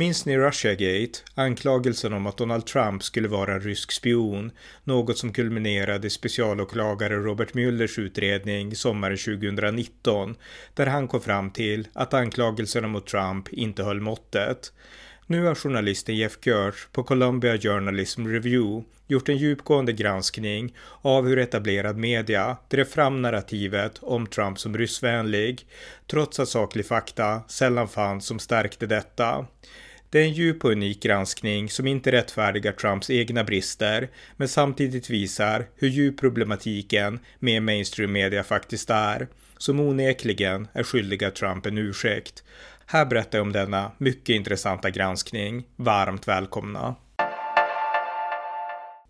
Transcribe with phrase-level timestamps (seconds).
[0.00, 1.18] Minns ni Russiagate?
[1.34, 4.50] Anklagelsen om att Donald Trump skulle vara en rysk spion,
[4.84, 10.36] något som kulminerade i specialåklagare Robert Muellers utredning sommaren 2019,
[10.74, 14.72] där han kom fram till att anklagelserna mot Trump inte höll måttet.
[15.26, 21.38] Nu har journalisten Jeff Gersh på Columbia Journalism Review gjort en djupgående granskning av hur
[21.38, 25.66] etablerad media drev fram narrativet om Trump som ryssvänlig,
[26.10, 29.46] trots att saklig fakta sällan fanns som stärkte detta.
[30.12, 35.10] Det är en djup och unik granskning som inte rättfärdigar Trumps egna brister, men samtidigt
[35.10, 39.28] visar hur djup problematiken med mainstream media faktiskt är,
[39.58, 42.44] som onekligen är skyldiga Trump en ursäkt.
[42.86, 45.64] Här berättar jag om denna mycket intressanta granskning.
[45.76, 46.94] Varmt välkomna!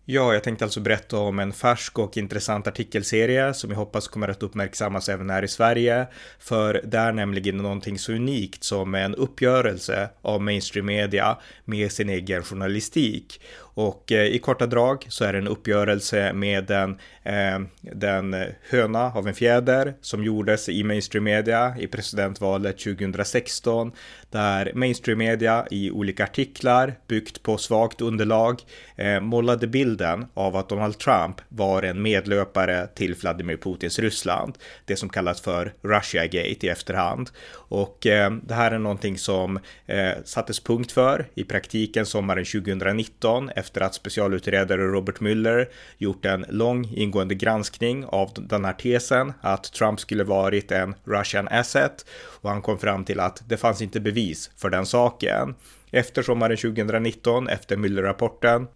[0.05, 4.27] Ja, jag tänkte alltså berätta om en färsk och intressant artikelserie som jag hoppas kommer
[4.27, 6.07] att uppmärksammas även här i Sverige.
[6.39, 12.09] För det är nämligen någonting så unikt som en uppgörelse av mainstream media med sin
[12.09, 13.41] egen journalistik.
[13.73, 18.35] Och eh, i korta drag så är det en uppgörelse med den, eh, den
[18.69, 23.91] höna av en fjäder som gjordes i mainstream media i presidentvalet 2016
[24.29, 28.61] där mainstream media i olika artiklar byggt på svagt underlag
[28.95, 34.57] eh, målade bilden av att Donald Trump var en medlöpare till Vladimir Putins Ryssland.
[34.85, 37.29] Det som kallas för Russiagate i efterhand.
[37.53, 43.49] Och eh, det här är någonting som eh, sattes punkt för i praktiken sommaren 2019
[43.49, 49.73] efter att specialutredare Robert Mueller gjort en lång ingående granskning av den här tesen att
[49.73, 52.05] Trump skulle varit en Russian asset
[52.41, 55.55] och han kom fram till att det fanns inte bevis för den saken.
[55.91, 58.67] Efter sommaren 2019, efter Mueller-rapporten,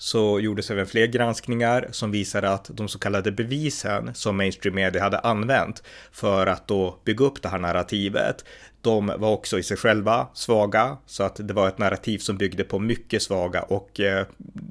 [0.00, 5.02] så gjordes även fler granskningar som visade att de så kallade bevisen som mainstream media
[5.02, 8.44] hade använt för att då bygga upp det här narrativet,
[8.80, 12.64] de var också i sig själva svaga, så att det var ett narrativ som byggde
[12.64, 14.26] på mycket svaga och eh,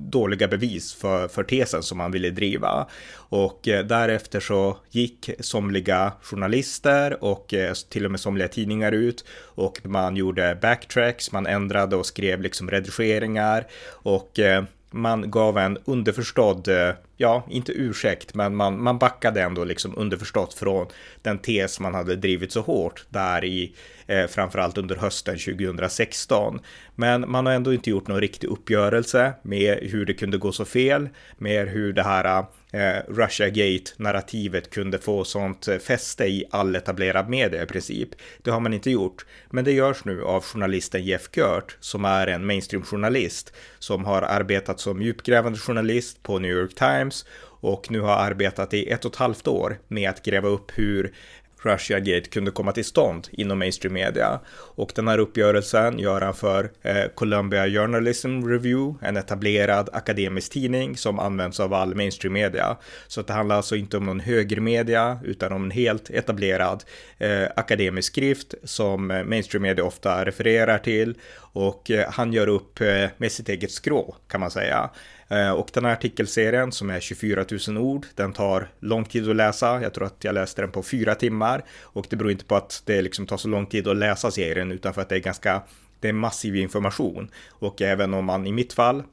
[0.09, 2.87] dåliga bevis för, för tesen som man ville driva.
[3.15, 9.25] Och eh, därefter så gick somliga journalister och eh, till och med somliga tidningar ut
[9.41, 15.77] och man gjorde backtracks, man ändrade och skrev liksom redigeringar och eh, man gav en
[15.85, 20.87] underförstådd, eh, ja, inte ursäkt, men man, man backade ändå liksom underförstått från
[21.21, 23.75] den tes man hade drivit så hårt där i,
[24.07, 26.59] eh, framförallt under hösten 2016.
[26.95, 30.65] Men man har ändå inte gjort någon riktig uppgörelse med hur det kunde gå så
[30.65, 37.29] fel, med hur det här eh, Russiagate-narrativet kunde få sånt eh, fäste i all etablerad
[37.29, 38.09] media i princip.
[38.43, 42.27] Det har man inte gjort, men det görs nu av journalisten Jeff Gert som är
[42.27, 47.25] en mainstream-journalist som har arbetat som djupgrävande journalist på New York Times
[47.61, 51.13] och nu har arbetat i ett och ett halvt år med att gräva upp hur
[51.61, 54.39] Russia Gate kunde komma till stånd inom mainstream media.
[54.51, 60.97] Och den här uppgörelsen gör han för eh, Columbia Journalism Review, en etablerad akademisk tidning
[60.97, 62.77] som används av all mainstream media.
[63.07, 66.83] Så det handlar alltså inte om någon högermedia utan om en helt etablerad
[67.17, 71.15] eh, akademisk skrift som eh, mainstream media ofta refererar till
[71.53, 74.89] och eh, han gör upp eh, med sitt eget skrå kan man säga.
[75.29, 79.35] Eh, och den här artikelserien som är 24 000 ord, den tar lång tid att
[79.35, 79.81] läsa.
[79.81, 82.81] Jag tror att jag läste den på fyra timmar och det beror inte på att
[82.85, 85.61] det liksom tar så lång tid att läsa serien utan för att det är ganska
[85.99, 89.03] det är massiv information och även om man i mitt fall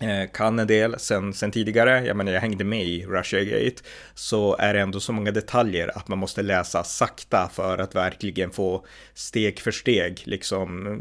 [0.00, 3.82] Eh, kan en del sen, sen tidigare, jag menar jag hängde med i Russiagate,
[4.14, 8.50] så är det ändå så många detaljer att man måste läsa sakta för att verkligen
[8.50, 10.98] få steg för steg liksom,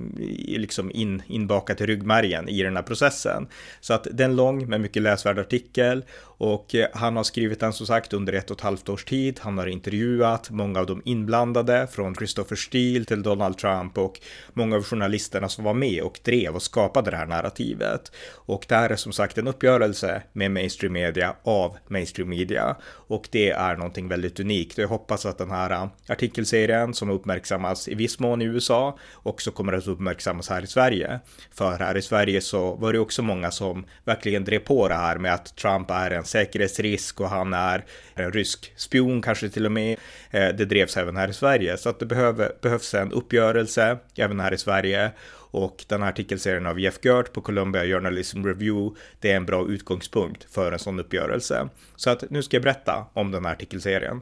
[0.47, 3.47] liksom in, inbakat i ryggmärgen i den här processen.
[3.79, 6.05] Så att det är en lång men mycket läsvärd artikel
[6.43, 9.39] och eh, han har skrivit den som sagt under ett och ett halvt års tid.
[9.43, 14.19] Han har intervjuat många av de inblandade från Christopher Steele till Donald Trump och
[14.53, 18.11] många av journalisterna som var med och drev och skapade det här narrativet.
[18.31, 23.27] Och det här är som sagt en uppgörelse med mainstream media av mainstream media och
[23.31, 24.77] det är någonting väldigt unikt.
[24.77, 29.51] Jag hoppas att den här eh, artikelserien som uppmärksammas i viss mån i USA också
[29.51, 31.19] kommer att uppmärksammas här i Sverige.
[31.51, 35.17] För här i Sverige så var det också många som verkligen drev på det här
[35.17, 37.85] med att Trump är en säkerhetsrisk och han är
[38.15, 39.99] en rysk spion kanske till och med.
[40.31, 44.39] Eh, det drevs även här i Sverige så att det behöver, behövs en uppgörelse även
[44.39, 45.11] här i Sverige
[45.53, 49.67] och den här artikelserien av Jeff Gert på Columbia Journalism Review, det är en bra
[49.67, 51.69] utgångspunkt för en sån uppgörelse.
[51.95, 54.21] Så att nu ska jag berätta om den här artikelserien.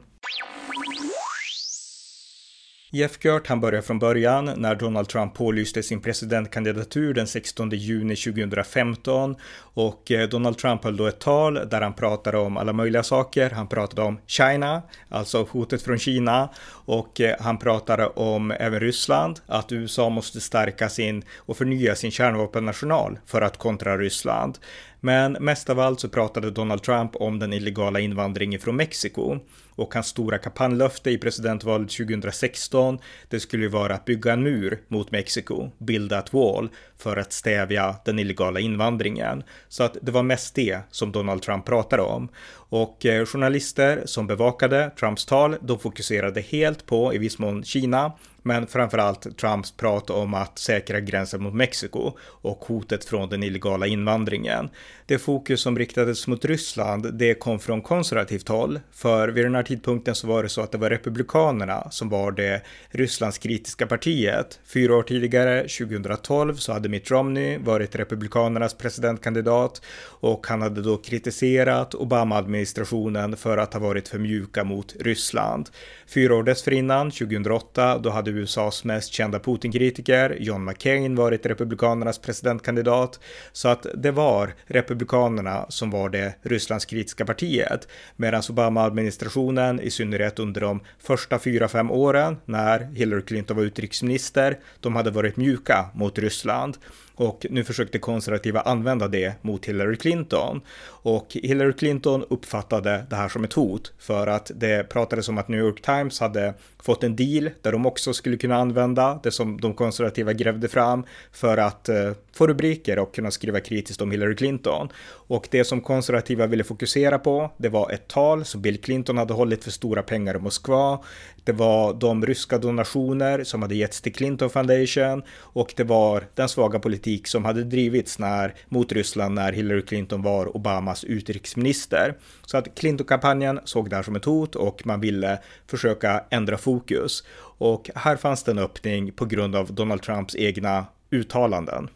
[2.94, 8.16] Jeff Gert han började från början när Donald Trump pålyste sin presidentkandidatur den 16 juni
[8.16, 9.36] 2015
[9.74, 13.50] och eh, Donald Trump höll då ett tal där han pratade om alla möjliga saker.
[13.50, 16.48] Han pratade om China, alltså hotet från Kina
[16.84, 22.10] och eh, han pratade om även Ryssland, att USA måste stärka sin och förnya sin
[22.10, 24.58] kärnvapennational för att kontra Ryssland.
[25.04, 29.38] Men mest av allt så pratade Donald Trump om den illegala invandringen från Mexiko
[29.74, 34.78] och hans stora kampanjlöfte i presidentvalet 2016 det skulle ju vara att bygga en mur
[34.88, 36.68] mot Mexiko, bilda ett wall
[36.98, 39.42] för att stävja den illegala invandringen.
[39.68, 42.28] Så att det var mest det som Donald Trump pratade om.
[42.54, 48.12] Och eh, journalister som bevakade Trumps tal, de fokuserade helt på i viss mån Kina
[48.42, 53.86] men framförallt Trumps prat om att säkra gränsen mot Mexiko och hotet från den illegala
[53.86, 54.68] invandringen.
[55.06, 59.62] Det fokus som riktades mot Ryssland, det kom från konservativt håll, för vid den här
[59.62, 64.60] tidpunkten så var det så att det var Republikanerna som var det Rysslands kritiska partiet.
[64.64, 70.96] Fyra år tidigare, 2012, så hade Mitt Romney varit Republikanernas presidentkandidat och han hade då
[70.96, 75.70] kritiserat Obama-administrationen för att ha varit för mjuka mot Ryssland.
[76.06, 83.20] Fyra år dessförinnan, 2008, då hade USAs mest kända Putin-kritiker, John McCain, varit Republikanernas presidentkandidat.
[83.52, 87.88] Så att det var Republikanerna som var det Rysslands kritiska partiet.
[88.16, 94.58] Medan Obama-administrationen, i synnerhet under de första fyra, fem åren när Hillary Clinton var utrikesminister,
[94.80, 96.76] de hade varit mjuka mot Ryssland.
[97.14, 100.60] Och nu försökte konservativa använda det mot Hillary Clinton.
[101.02, 105.48] Och Hillary Clinton uppfattade det här som ett hot för att det pratades om att
[105.48, 109.60] New York Times hade fått en deal där de också skulle kunna använda det som
[109.60, 114.36] de konservativa grävde fram för att eh, få rubriker och kunna skriva kritiskt om Hillary
[114.36, 114.88] Clinton.
[115.04, 119.34] Och det som konservativa ville fokusera på, det var ett tal som Bill Clinton hade
[119.34, 120.98] hållit för stora pengar i Moskva.
[121.44, 126.48] Det var de ryska donationer som hade getts till Clinton Foundation och det var den
[126.48, 132.14] svaga politik som hade drivits när, mot Ryssland när Hillary Clinton var Obama Obamas utrikesminister.
[132.46, 137.24] Så att Clinton-kampanjen såg det här som ett hot och man ville försöka ändra fokus.
[137.58, 141.88] Och här fanns det en öppning på grund av Donald Trumps egna uttalanden.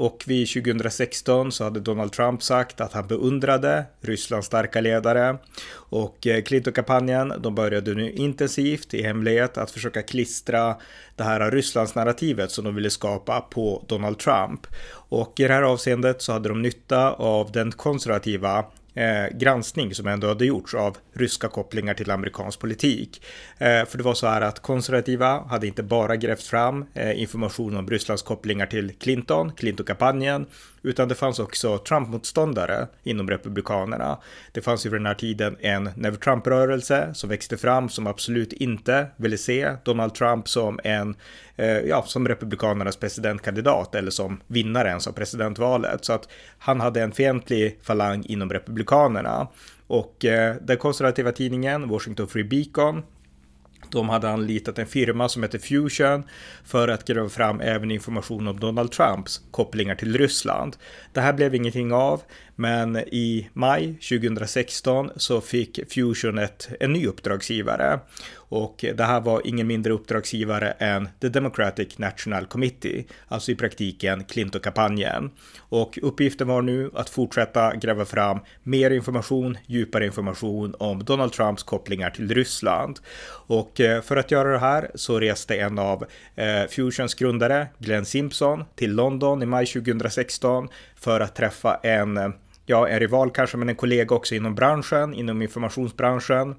[0.00, 5.38] Och vid 2016 så hade Donald Trump sagt att han beundrade Rysslands starka ledare.
[5.72, 10.76] Och eh, Clinton-kampanjen, de började nu intensivt i hemlighet att försöka klistra
[11.16, 14.66] det här Rysslands-narrativet som de ville skapa på Donald Trump.
[14.92, 18.64] Och i det här avseendet så hade de nytta av den konservativa
[18.94, 23.22] eh, granskning som ändå hade gjorts av ryska kopplingar till amerikansk politik.
[23.58, 27.76] Eh, för det var så här att konservativa hade inte bara grävt fram eh, information
[27.76, 30.46] om Rysslands kopplingar till Clinton, Clinton-kampanjen,
[30.82, 34.18] utan det fanns också Trump-motståndare inom Republikanerna.
[34.52, 38.52] Det fanns ju vid den här tiden en Never Trump-rörelse som växte fram som absolut
[38.52, 41.14] inte ville se Donald Trump som en,
[41.60, 46.04] Eh, ja, som Republikanernas presidentkandidat eller som vinnare ens av presidentvalet.
[46.04, 46.28] Så att
[46.58, 49.48] han hade en fientlig falang inom Republikanerna.
[49.86, 53.02] Och eh, den konservativa tidningen Washington Free Beacon
[53.90, 56.24] de hade anlitat en firma som heter Fusion
[56.64, 60.76] för att gräva fram även information om Donald Trumps kopplingar till Ryssland.
[61.12, 62.22] Det här blev ingenting av,
[62.60, 68.00] men i maj 2016 så fick Fusion ett, en ny uppdragsgivare
[68.50, 74.24] och det här var ingen mindre uppdragsgivare än The Democratic National Committee, alltså i praktiken
[74.24, 75.30] Clinton-kampanjen.
[75.58, 81.62] Och uppgiften var nu att fortsätta gräva fram mer information, djupare information om Donald Trumps
[81.62, 82.98] kopplingar till Ryssland.
[83.46, 88.04] Och eh, för att göra det här så reste en av eh, Fusions grundare, Glenn
[88.04, 92.28] Simpson, till London i maj 2016 för att träffa en eh,
[92.70, 96.54] ja, är rival kanske, men en kollega också inom branschen, inom informationsbranschen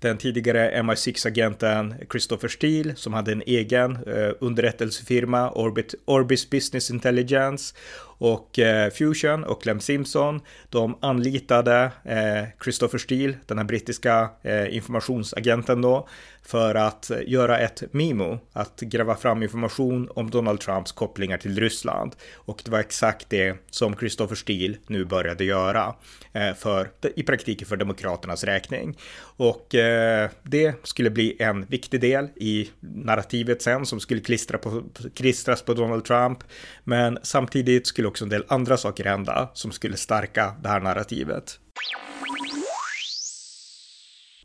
[0.00, 7.74] den tidigare MI6-agenten Christopher Steele som hade en egen eh, underrättelsefirma, Orbit, Orbis Business Intelligence
[8.20, 14.76] och eh, Fusion och Clem Simpson, de anlitade eh, Christopher Steele, den här brittiska eh,
[14.76, 16.08] informationsagenten då,
[16.42, 21.60] för att eh, göra ett memo, att gräva fram information om Donald Trumps kopplingar till
[21.60, 22.16] Ryssland.
[22.34, 25.94] Och det var exakt det som Christopher Steele nu började göra
[26.32, 28.98] eh, för, i praktiken för Demokraternas räkning.
[29.36, 34.58] Och eh, Eh, det skulle bli en viktig del i narrativet sen som skulle klistra
[34.58, 34.82] på,
[35.14, 36.38] klistras på Donald Trump.
[36.84, 41.58] Men samtidigt skulle också en del andra saker hända som skulle stärka det här narrativet.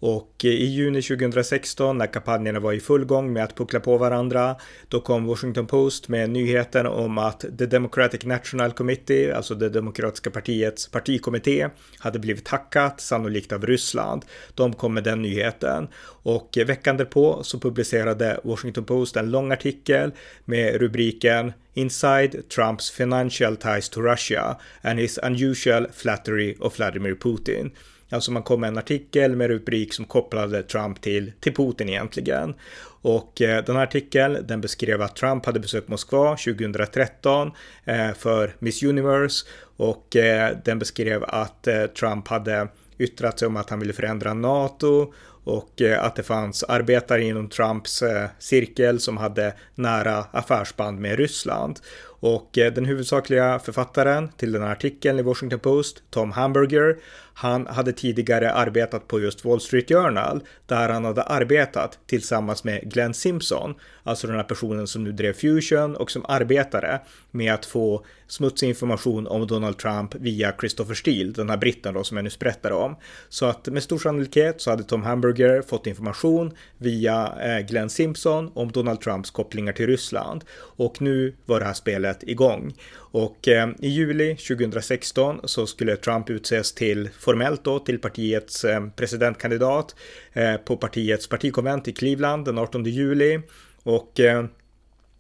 [0.07, 3.97] Och eh, i juni 2016 när kampanjerna var i full gång med att puckla på
[3.97, 4.55] varandra,
[4.89, 10.31] då kom Washington Post med nyheten om att The Democratic National Committee, alltså det demokratiska
[10.31, 11.69] partiets partikommitté,
[11.99, 14.25] hade blivit hackat, sannolikt av Ryssland.
[14.55, 15.87] De kom med den nyheten
[16.23, 20.11] och eh, veckan därpå så publicerade Washington Post en lång artikel
[20.45, 27.71] med rubriken Inside Trumps financial ties to Russia and his unusual flattery of Vladimir Putin.
[28.15, 32.55] Alltså man kom med en artikel med rubrik som kopplade Trump till, till Putin egentligen.
[33.01, 37.51] Och eh, den här artikeln den beskrev att Trump hade besökt Moskva 2013
[37.85, 39.45] eh, för Miss Universe
[39.77, 42.67] och eh, den beskrev att eh, Trump hade
[42.97, 47.49] yttrat sig om att han ville förändra NATO och eh, att det fanns arbetare inom
[47.49, 51.79] Trumps eh, cirkel som hade nära affärsband med Ryssland.
[52.19, 56.97] Och den huvudsakliga författaren till den här artikeln i Washington Post, Tom Hamburger,
[57.37, 62.91] han hade tidigare arbetat på just Wall Street Journal där han hade arbetat tillsammans med
[62.91, 67.01] Glenn Simpson, alltså den här personen som nu drev Fusion och som arbetade
[67.31, 72.03] med att få smutsig information om Donald Trump via Christopher Steele, den här britten då
[72.03, 72.95] som jag nyss berättade om.
[73.29, 78.51] Så att med stor sannolikhet så hade Tom Hamburger fått information via eh, Glenn Simpson
[78.53, 82.73] om Donald Trumps kopplingar till Ryssland och nu var det här spelet igång.
[83.15, 88.87] Och eh, i juli 2016 så skulle Trump utses till formellt då till partiets eh,
[88.95, 89.95] presidentkandidat
[90.33, 93.39] eh, på partiets partikonvent i Cleveland den 18 juli.
[93.83, 94.45] Och eh,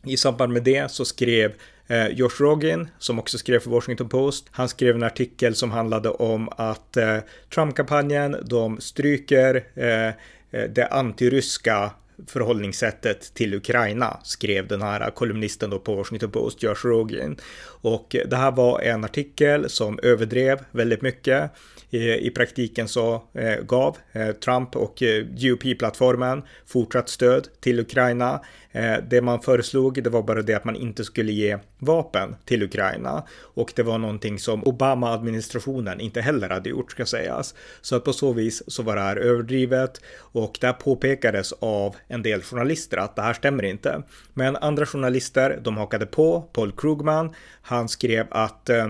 [0.05, 1.53] i samband med det så skrev
[1.87, 6.09] eh, Josh Rogin, som också skrev för Washington Post, han skrev en artikel som handlade
[6.09, 7.17] om att eh,
[7.53, 11.91] Trump-kampanjen, de stryker eh, eh det antiryska
[12.27, 17.37] förhållningssättet till Ukraina, skrev den här kolumnisten då på Washington Post, Josh Rogin.
[17.65, 21.51] Och det här var en artikel som överdrev väldigt mycket.
[21.89, 28.41] I praktiken så eh, gav eh, Trump och eh, GOP-plattformen fortsatt stöd till Ukraina.
[28.75, 32.63] Eh, det man föreslog, det var bara det att man inte skulle ge vapen till
[32.63, 37.55] Ukraina och det var någonting som Obama-administrationen inte heller hade gjort ska sägas.
[37.81, 41.95] Så att på så vis så var det här överdrivet och det här påpekades av
[42.07, 44.03] en del journalister att det här stämmer inte.
[44.33, 46.41] Men andra journalister, de hakade på.
[46.41, 48.89] Paul Krugman, han skrev att eh,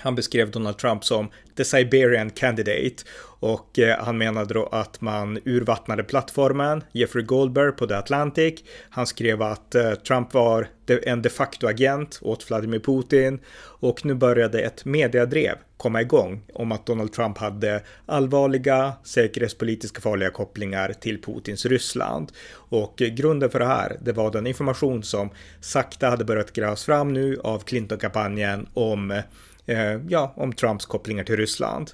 [0.00, 3.04] han beskrev Donald Trump som the Siberian candidate
[3.40, 6.84] och eh, han menade då att man urvattnade plattformen.
[6.92, 8.54] Jeffrey Goldberg på The Atlantic.
[8.90, 10.68] Han skrev att eh, Trump var
[11.02, 13.40] en de facto agent åt Vladimir Putin
[13.80, 20.30] och nu började ett mediadrev komma igång om att Donald Trump hade allvarliga säkerhetspolitiska farliga
[20.30, 22.32] kopplingar till Putins Ryssland.
[22.52, 27.12] Och grunden för det här, det var den information som sakta hade börjat grävas fram
[27.12, 29.22] nu av Clinton-kampanjen om
[29.68, 31.90] Eh, ja, om Trumps kopplingar till Ryssland.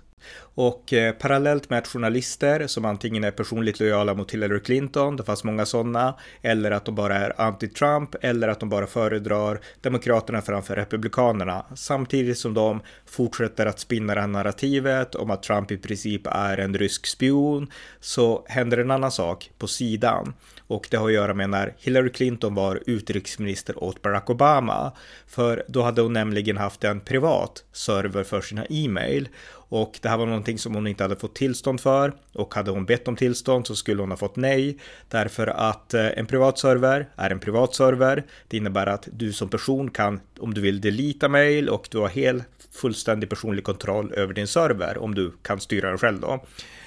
[0.57, 5.23] Och eh, parallellt med att journalister som antingen är personligt lojala mot Hillary Clinton, det
[5.23, 10.43] fanns många sådana, eller att de bara är anti-Trump, eller att de bara föredrar Demokraterna
[10.43, 15.77] framför Republikanerna, samtidigt som de fortsätter att spinna det här narrativet om att Trump i
[15.77, 20.35] princip är en rysk spion, så händer en annan sak på sidan.
[20.67, 24.93] Och det har att göra med när Hillary Clinton var utrikesminister åt Barack Obama.
[25.27, 29.29] För då hade hon nämligen haft en privat server för sina e-mail
[29.75, 32.85] och det här var någonting som hon inte hade fått tillstånd för och hade hon
[32.85, 34.79] bett om tillstånd så skulle hon ha fått nej
[35.09, 38.25] därför att eh, en privat server är en privat server.
[38.49, 42.09] Det innebär att du som person kan om du vill delita mail och du har
[42.09, 46.45] helt fullständig personlig kontroll över din server om du kan styra den själv då.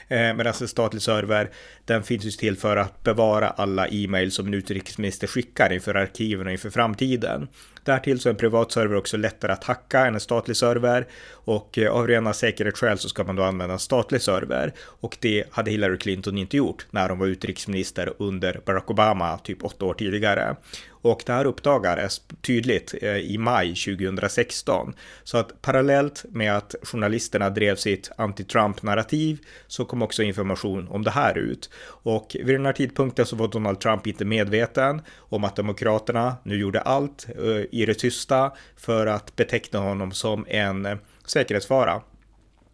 [0.07, 1.49] Eh, medan en statlig server,
[1.85, 6.47] den finns ju till för att bevara alla e-mail som en utrikesminister skickar inför arkiven
[6.47, 7.47] och inför framtiden.
[7.87, 11.77] Därtill så är en privat server också lättare att hacka än en statlig server och
[11.77, 15.71] eh, av rena säkerhetsskäl så ska man då använda en statlig server och det hade
[15.71, 20.55] Hillary Clinton inte gjort när hon var utrikesminister under Barack Obama typ åtta år tidigare.
[21.01, 24.93] Och det här uppdagades tydligt eh, i maj 2016.
[25.23, 29.37] Så att parallellt med att journalisterna drev sitt anti-Trump-narrativ
[29.67, 31.69] så kom också information om det här ut.
[31.85, 36.59] Och vid den här tidpunkten så var Donald Trump inte medveten om att Demokraterna nu
[36.59, 42.01] gjorde allt eh, i det tysta för att beteckna honom som en eh, säkerhetsfara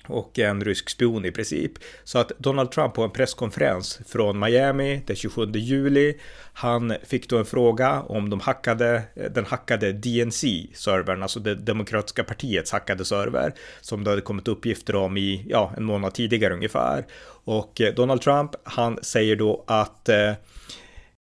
[0.07, 1.71] och en rysk spion i princip.
[2.03, 6.17] Så att Donald Trump på en presskonferens från Miami den 27 juli,
[6.53, 12.71] han fick då en fråga om de hackade, den hackade DNC-servern, alltså det demokratiska partiets
[12.71, 17.05] hackade server, som det hade kommit uppgifter om i, ja, en månad tidigare ungefär.
[17.45, 20.33] Och eh, Donald Trump, han säger då att eh,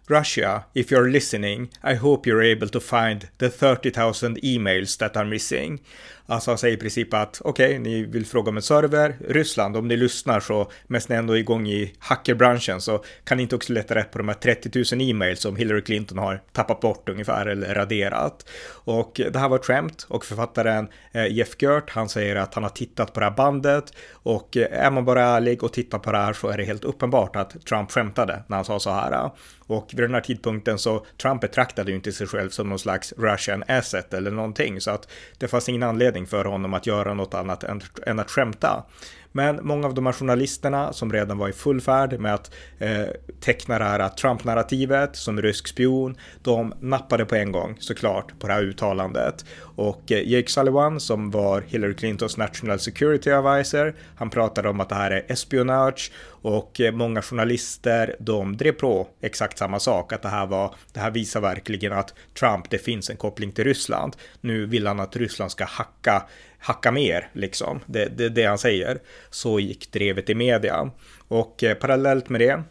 [0.09, 5.25] Russia, if you're listening, I hope you're able to find the 30,000 emails that are
[5.25, 5.81] missing.
[6.29, 9.17] Alltså han säger i princip att okej, okay, ni vill fråga om en server.
[9.27, 13.43] Ryssland, om ni lyssnar så, mest ni ändå är igång i hackerbranschen så kan ni
[13.43, 16.79] inte också leta rätt på de här 30 000 e-mails som Hillary Clinton har tappat
[16.79, 18.49] bort ungefär eller raderat.
[18.69, 22.63] Och det här var ett skämt och författaren eh, Jeff Gert, han säger att han
[22.63, 26.11] har tittat på det här bandet och eh, är man bara ärlig och tittar på
[26.11, 29.29] det här så är det helt uppenbart att Trump skämtade när han sa så här.
[29.67, 33.13] Och vid den här tidpunkten så Trump betraktade ju inte sig själv som någon slags
[33.17, 37.33] Russian asset eller någonting så att det fanns ingen anledning för honom att göra något
[37.33, 38.83] annat än, än att skämta.
[39.31, 43.05] Men många av de här journalisterna som redan var i full färd med att eh,
[43.39, 48.53] teckna det här Trump-narrativet som rysk spion, de nappade på en gång såklart på det
[48.53, 49.45] här uttalandet.
[49.59, 54.89] Och eh, Jake Sullivan som var Hillary Clintons National Security Advisor, han pratade om att
[54.89, 60.21] det här är espionage och eh, många journalister de drev på exakt samma sak, att
[60.21, 64.15] det här var, det här visar verkligen att Trump, det finns en koppling till Ryssland.
[64.41, 66.23] Nu vill han att Ryssland ska hacka
[66.59, 67.79] hacka mer, liksom.
[67.85, 68.99] Det är det, det han säger.
[69.29, 70.91] Så gick drevet i media.
[71.27, 72.63] Och eh, parallellt med det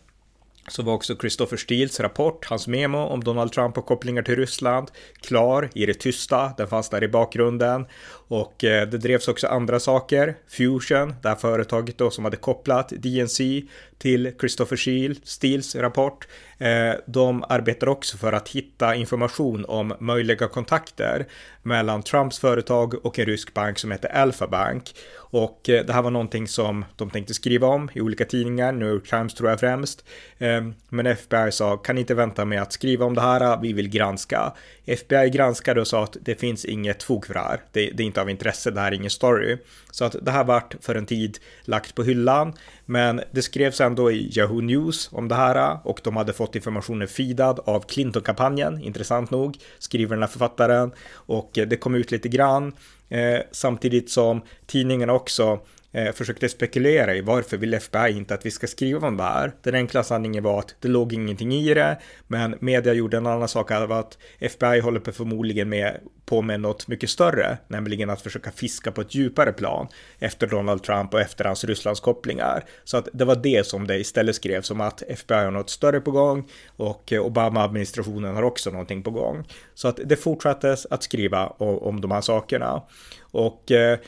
[0.68, 4.90] så var också Christopher Steels rapport, hans memo om Donald Trump och kopplingar till Ryssland,
[5.20, 6.52] klar i det tysta.
[6.56, 7.86] Den fanns där i bakgrunden
[8.28, 10.36] och eh, det drevs också andra saker.
[10.48, 13.62] Fusion, det här företaget då som hade kopplat DNC
[13.98, 16.26] till Christopher Steels rapport.
[16.58, 21.26] Eh, de arbetar också för att hitta information om möjliga kontakter
[21.62, 24.94] mellan Trumps företag och en rysk bank som heter Alpha Bank.
[25.16, 28.88] Och eh, det här var någonting som de tänkte skriva om i olika tidningar, New
[28.88, 30.04] York Times tror jag främst.
[30.38, 33.88] Eh, men FBI sa, kan inte vänta med att skriva om det här, vi vill
[33.88, 34.52] granska.
[34.84, 37.60] FBI granskade och sa att det finns inget fog för det här.
[37.72, 39.58] Det, det är inte av intresse, det här är ingen story.
[39.90, 42.52] Så att det här vart för en tid lagt på hyllan.
[42.84, 47.08] Men det skrevs ändå i Yahoo News om det här och de hade fått informationen
[47.08, 50.92] feedad av Clinton-kampanjen, intressant nog, skriver den här författaren.
[51.12, 52.72] Och eh, det kom ut lite grann.
[53.08, 55.60] Eh, samtidigt som tidningen också
[55.96, 59.52] eh, försökte spekulera i varför vill FBI inte att vi ska skriva om det här.
[59.62, 63.48] Den enkla sanningen var att det låg ingenting i det, men media gjorde en annan
[63.48, 68.22] sak av att FBI håller på förmodligen med, på med något mycket större, nämligen att
[68.22, 69.88] försöka fiska på ett djupare plan
[70.18, 72.64] efter Donald Trump och efter hans Rysslandskopplingar.
[72.84, 76.00] Så att det var det som det istället skrevs om att FBI har något större
[76.00, 79.44] på gång och eh, Obama-administrationen har också någonting på gång.
[79.75, 82.82] Så att det fortsattes att skriva om, om de här sakerna.
[83.30, 83.99] Och eh,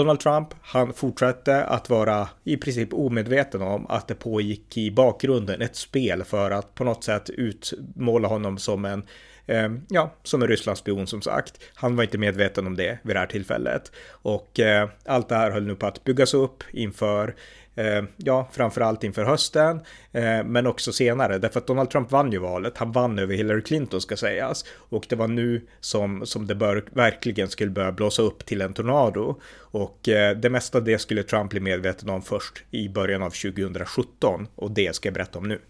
[0.00, 5.62] Donald Trump, han fortsatte att vara i princip omedveten om att det pågick i bakgrunden
[5.62, 9.02] ett spel för att på något sätt utmåla honom som en
[9.46, 11.60] eh, ja, som en Rysslandsspion som sagt.
[11.74, 13.92] Han var inte medveten om det vid det här tillfället.
[14.10, 17.34] Och eh, allt det här höll nu på att byggas upp inför
[17.74, 19.80] Eh, ja, framförallt inför hösten,
[20.12, 22.78] eh, men också senare, därför att Donald Trump vann ju valet.
[22.78, 26.84] Han vann över Hillary Clinton ska sägas och det var nu som, som det bör,
[26.92, 31.22] verkligen skulle börja blåsa upp till en tornado och eh, det mesta av det skulle
[31.22, 35.48] Trump bli medveten om först i början av 2017 och det ska jag berätta om
[35.48, 35.60] nu.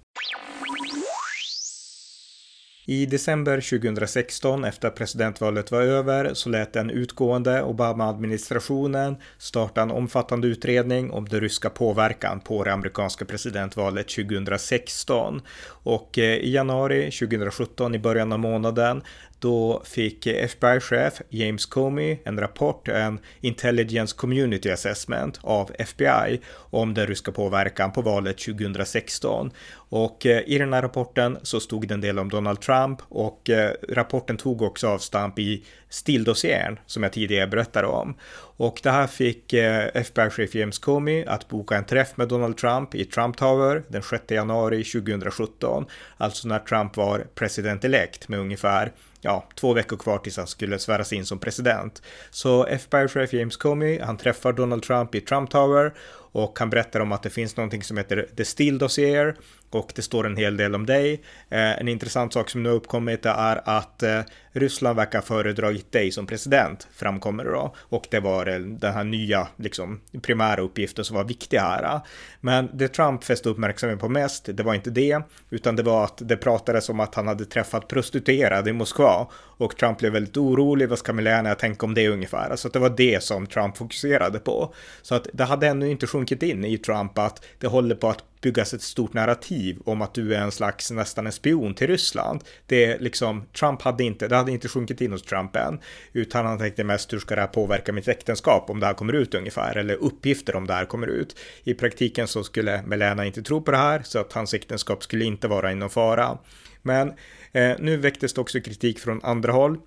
[2.87, 10.49] I december 2016, efter presidentvalet var över, så lät den utgående Obama-administrationen starta en omfattande
[10.49, 15.43] utredning om den ryska påverkan på det amerikanska presidentvalet 2016.
[15.67, 19.03] Och eh, i januari 2017, i början av månaden,
[19.41, 27.07] då fick FBI-chef James Comey en rapport, en Intelligence Community Assessment av FBI om den
[27.07, 29.51] ryska påverkan på valet 2016.
[29.73, 33.51] Och eh, i den här rapporten så stod det en del om Donald Trump och
[33.51, 38.15] eh, rapporten tog också avstamp i Steele-dossiern som jag tidigare berättade om.
[38.57, 42.95] Och det här fick eh, FBI-chef James Comey att boka en träff med Donald Trump
[42.95, 49.49] i Trump Tower den 6 januari 2017, alltså när Trump var president-elect med ungefär ja,
[49.55, 52.03] två veckor kvar tills han skulle sväras in som president.
[52.31, 55.93] Så FBI-chef James Comey, han träffar Donald Trump i Trump Tower
[56.33, 59.37] och han berättar om att det finns någonting som heter The Still Dossier
[59.71, 61.13] och det står en hel del om dig.
[61.49, 64.21] Eh, en intressant sak som nu har uppkommit är att eh,
[64.53, 67.75] Ryssland verkar ha föredragit dig som president, framkommer det då.
[67.79, 72.01] Och det var eh, den här nya, liksom, primära uppgiften som var viktig här.
[72.41, 76.29] Men det Trump fäste uppmärksamhet på mest, det var inte det, utan det var att
[76.29, 79.27] det pratades om att han hade träffat prostituerade i Moskva.
[79.61, 82.51] Och Trump blev väldigt orolig, vad ska Melania tänka om det ungefär?
[82.51, 84.75] Alltså det var det som Trump fokuserade på.
[85.03, 88.25] Så att det hade ännu inte sjunkit in i Trump att det håller på att
[88.41, 92.45] byggas ett stort narrativ om att du är en slags nästan en spion till Ryssland.
[92.67, 95.81] Det är liksom, Trump hade inte, det hade inte sjunkit in hos Trump än,
[96.13, 99.13] utan han tänkte mest hur ska det här påverka mitt äktenskap om det här kommer
[99.13, 101.37] ut ungefär, eller uppgifter om det här kommer ut.
[101.65, 105.25] I praktiken så skulle Melena inte tro på det här, så att hans äktenskap skulle
[105.25, 106.39] inte vara inom fara.
[106.83, 107.13] Men
[107.53, 109.79] Eh, nu väcktes det också kritik från andra håll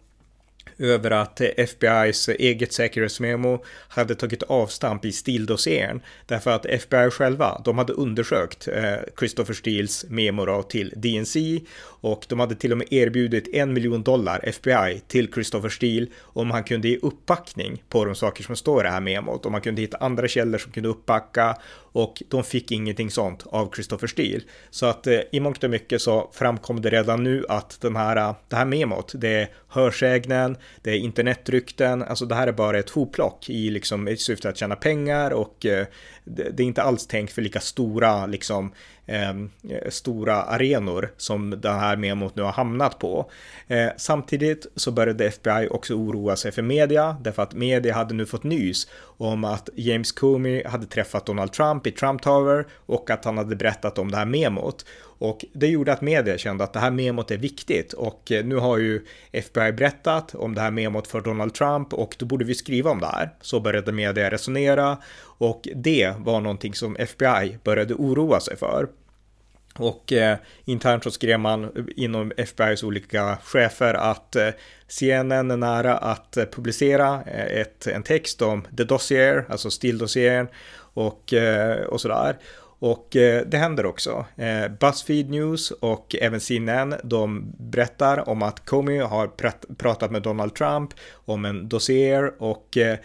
[0.77, 6.01] över att FBIs eget säkerhetsmemo hade tagit avstamp i Steele-dossieren.
[6.25, 12.39] därför att FBI själva, de hade undersökt eh, Christopher Steels memo till DNC och de
[12.39, 16.87] hade till och med erbjudit en miljon dollar FBI till Christopher Steele om han kunde
[16.87, 19.97] ge uppbackning på de saker som står i det här memot, om man kunde hitta
[19.97, 21.57] andra källor som kunde uppbacka
[21.93, 24.41] och de fick ingenting sånt av Christopher Steele.
[24.69, 28.15] Så att eh, i mångt och mycket så framkom det redan nu att den här,
[28.15, 32.79] eh, det här memot, det är hörsägnen, det är internetrykten, alltså det här är bara
[32.79, 35.85] ett hopplock i liksom i syfte att tjäna pengar och eh,
[36.23, 38.73] det, det, är inte alls tänkt för lika stora liksom
[39.05, 39.33] eh,
[39.89, 43.31] stora arenor som den här memot nu har hamnat på.
[43.67, 48.25] Eh, samtidigt så började FBI också oroa sig för media därför att media hade nu
[48.25, 48.87] fått nys
[49.17, 53.55] om att James Comey hade träffat Donald Trump i Trump Tower och att han hade
[53.55, 54.85] berättat om det här memot.
[55.23, 58.55] Och det gjorde att media kände att det här memot är viktigt och eh, nu
[58.55, 62.55] har ju FBI berättat om det här memot för Donald Trump och då borde vi
[62.55, 63.29] skriva om det här.
[63.41, 68.87] Så började media resonera och det var någonting som FBI började oroa sig för.
[69.75, 74.49] Och eh, internt så skrev man inom FBIs olika chefer att eh,
[74.87, 80.47] CNN är nära att eh, publicera eh, ett, en text om The Dossier, alltså stilldossieren
[80.93, 82.37] och, eh, och sådär.
[82.83, 84.25] Och eh, det händer också.
[84.35, 90.21] Eh, Buzzfeed News och även CNN, de berättar om att Comey har pr pratat med
[90.21, 90.93] Donald Trump
[91.25, 92.97] om en dossier och eh,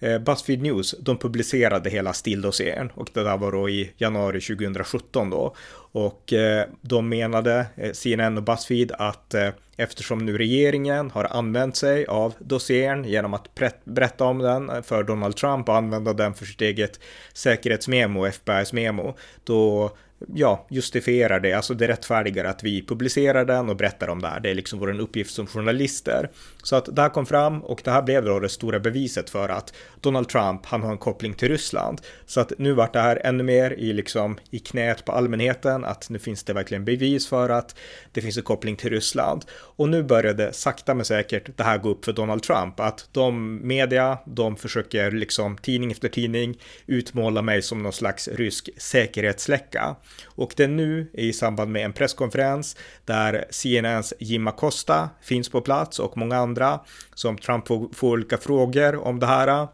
[0.00, 5.30] Eh, Buzzfeed News, de publicerade hela stilldossieren och det där var då i januari 2017
[5.30, 5.54] då.
[5.92, 9.34] Och eh, de menade, eh, CNN och Buzzfeed, att
[9.76, 13.54] eftersom nu regeringen har använt sig av dossiern genom att
[13.84, 17.00] berätta om den för Donald Trump och använda den för sitt eget
[17.32, 19.90] säkerhetsmemo, FBI's memo, då
[20.34, 24.40] ja, justifierar det, alltså det rättfärdigar att vi publicerar den och berättar om det här.
[24.40, 26.30] Det är liksom vår uppgift som journalister.
[26.62, 29.48] Så att det här kom fram och det här blev då det stora beviset för
[29.48, 32.00] att Donald Trump, han har en koppling till Ryssland.
[32.26, 36.10] Så att nu vart det här ännu mer i liksom i knät på allmänheten, att
[36.10, 37.78] nu finns det verkligen bevis för att
[38.12, 39.44] det finns en koppling till Ryssland.
[39.50, 43.60] Och nu började sakta men säkert det här gå upp för Donald Trump, att de
[43.66, 49.96] media, de försöker liksom tidning efter tidning utmåla mig som någon slags rysk säkerhetsläcka.
[50.24, 55.60] Och det är nu i samband med en presskonferens där CNNs Jim Acosta finns på
[55.60, 56.80] plats och många andra
[57.14, 59.68] som Trump får, får olika frågor om det här.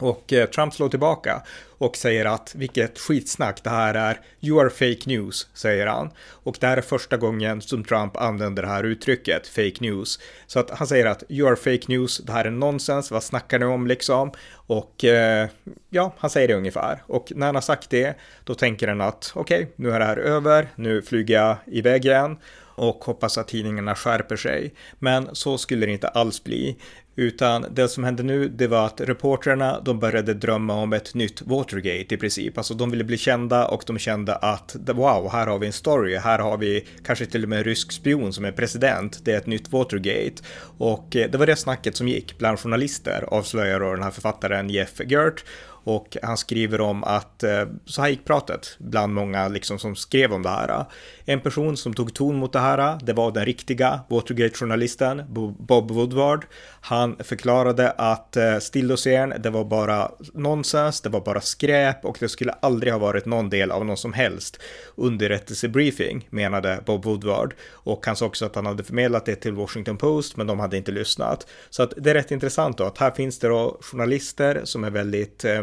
[0.00, 1.42] Och eh, Trump slår tillbaka
[1.78, 4.20] och säger att vilket skitsnack det här är.
[4.40, 6.10] You are fake news, säger han.
[6.30, 10.20] Och det här är första gången som Trump använder det här uttrycket, fake news.
[10.46, 13.58] Så att han säger att you are fake news, det här är nonsens, vad snackar
[13.58, 14.32] ni om liksom?
[14.52, 15.48] Och eh,
[15.90, 17.02] ja, han säger det ungefär.
[17.06, 20.04] Och när han har sagt det, då tänker han att okej, okay, nu är det
[20.04, 22.36] här över, nu flyger jag iväg igen
[22.76, 24.74] och hoppas att tidningarna skärper sig.
[24.98, 26.76] Men så skulle det inte alls bli,
[27.16, 31.42] utan det som hände nu, det var att reportrarna, de började drömma om ett nytt
[31.42, 32.58] Watergate i princip.
[32.58, 36.16] Alltså de ville bli kända och de kände att wow, här har vi en story,
[36.16, 39.38] här har vi kanske till och med en rysk spion som är president, det är
[39.38, 40.42] ett nytt Watergate.
[40.78, 44.70] Och eh, det var det snacket som gick bland journalister, avslöjar då den här författaren
[44.70, 45.44] Jeff Gert.
[45.86, 50.32] Och han skriver om att eh, så här gick pratet bland många liksom som skrev
[50.32, 50.84] om det här.
[51.24, 55.22] En person som tog ton mot det här, det var den riktiga Watergate-journalisten
[55.58, 56.44] Bob Woodward.
[56.80, 58.58] Han förklarade att eh,
[59.38, 63.50] det var bara nonsens, det var bara skräp och det skulle aldrig ha varit någon
[63.50, 64.60] del av någon som helst
[64.94, 67.54] underrättelsebriefing, menade Bob Woodward.
[67.70, 70.76] Och han sa också att han hade förmedlat det till Washington Post, men de hade
[70.76, 71.46] inte lyssnat.
[71.70, 74.90] Så att det är rätt intressant då att här finns det då journalister som är
[74.90, 75.62] väldigt eh,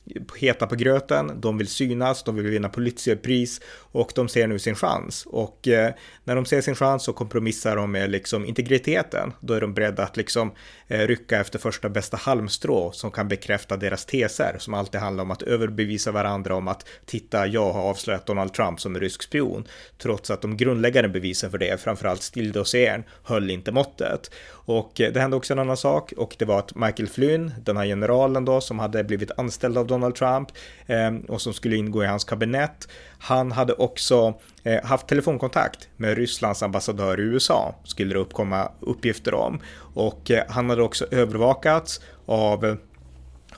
[0.37, 3.61] heta på gröten, de vill synas, de vill vinna Pulitzerpris
[3.91, 5.25] och de ser nu sin chans.
[5.25, 9.33] Och eh, när de ser sin chans så kompromissar de med liksom integriteten.
[9.39, 10.51] Då är de beredda att liksom
[10.87, 15.31] eh, rycka efter första bästa halmstrå som kan bekräfta deras teser som alltid handlar om
[15.31, 19.67] att överbevisa varandra om att titta, jag har avslöjat Donald Trump som en rysk spion.
[19.97, 24.31] Trots att de grundläggande bevisen för det, framförallt Stilldossiern, höll inte måttet.
[24.49, 27.77] Och eh, det hände också en annan sak och det var att Michael Flynn, den
[27.77, 30.49] här generalen då som hade blivit anställd av Donald Trump
[30.85, 32.87] eh, och som skulle ingå i hans kabinett.
[33.19, 39.33] Han hade också eh, haft telefonkontakt med Rysslands ambassadör i USA, skulle det uppkomma uppgifter
[39.33, 39.59] om.
[39.93, 42.77] Och eh, han hade också övervakats av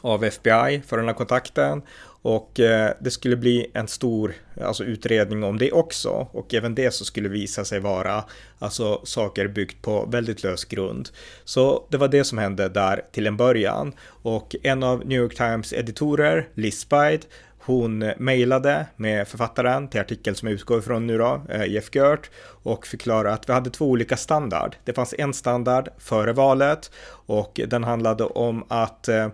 [0.02, 1.82] av FBI för den här kontakten
[2.24, 6.28] och eh, det skulle bli en stor alltså, utredning om det också.
[6.32, 8.24] Och även det så skulle visa sig vara
[8.60, 11.10] alltså, saker byggt på väldigt lös grund.
[11.44, 13.94] Så det var det som hände där till en början.
[14.06, 17.22] Och en av New York Times editorer, Liz Spide,
[17.66, 22.30] hon mejlade med författaren till artikeln som jag utgår ifrån nu då, eh, Jeff Gert,
[22.64, 24.76] och förklarade att vi hade två olika standard.
[24.86, 29.28] Det fanns en standard före valet och den handlade om att eh,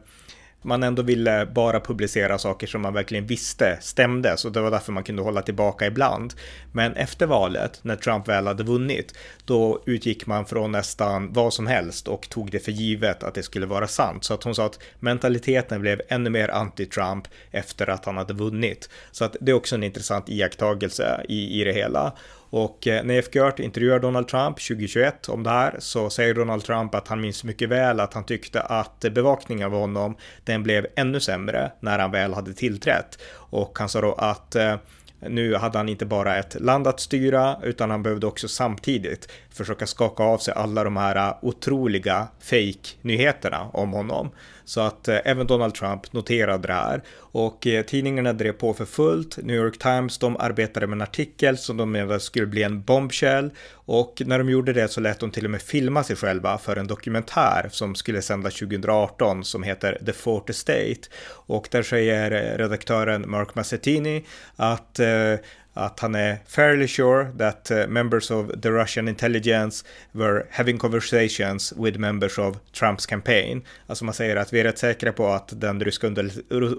[0.62, 4.91] man ändå ville bara publicera saker som man verkligen visste stämde, så det var därför
[4.91, 6.34] man kunde hålla tillbaka ibland.
[6.72, 11.67] Men efter valet, när Trump väl hade vunnit, då utgick man från nästan vad som
[11.67, 14.24] helst och tog det för givet att det skulle vara sant.
[14.24, 18.89] Så att hon sa att mentaliteten blev ännu mer anti-Trump efter att han hade vunnit.
[19.12, 22.13] Så att det är också en intressant iakttagelse i, i det hela.
[22.50, 23.26] Och eh, när F.
[23.32, 27.44] Gert intervjuar Donald Trump 2021 om det här så säger Donald Trump att han minns
[27.44, 32.12] mycket väl att han tyckte att bevakningen av honom den blev ännu sämre när han
[32.12, 33.20] väl hade tillträtt.
[33.34, 34.76] Och han sa då att eh,
[35.20, 39.88] nu hade han inte bara ett land att styra utan han behövde också samtidigt försöka
[39.88, 44.30] skaka av sig alla de här eh, otroliga fake-nyheterna om honom.
[44.69, 47.01] Så att eh, även Donald Trump noterade det här.
[47.17, 49.38] Och eh, tidningarna drev på för fullt.
[49.38, 53.51] New York Times, de arbetade med en artikel som de menade skulle bli en bombshell.
[53.71, 56.75] Och när de gjorde det så lät de till och med filma sig själva för
[56.75, 61.10] en dokumentär som skulle sändas 2018 som heter The Forte Estate.
[61.29, 65.34] Och där säger eh, redaktören Mark Massettini att eh,
[65.80, 71.74] att han är fairly sure that uh, members of the Russian intelligence were having conversations
[71.78, 73.62] with members of Trumps campaign.
[73.88, 76.08] Alltså man säger att vi är rätt säkra på att den ryska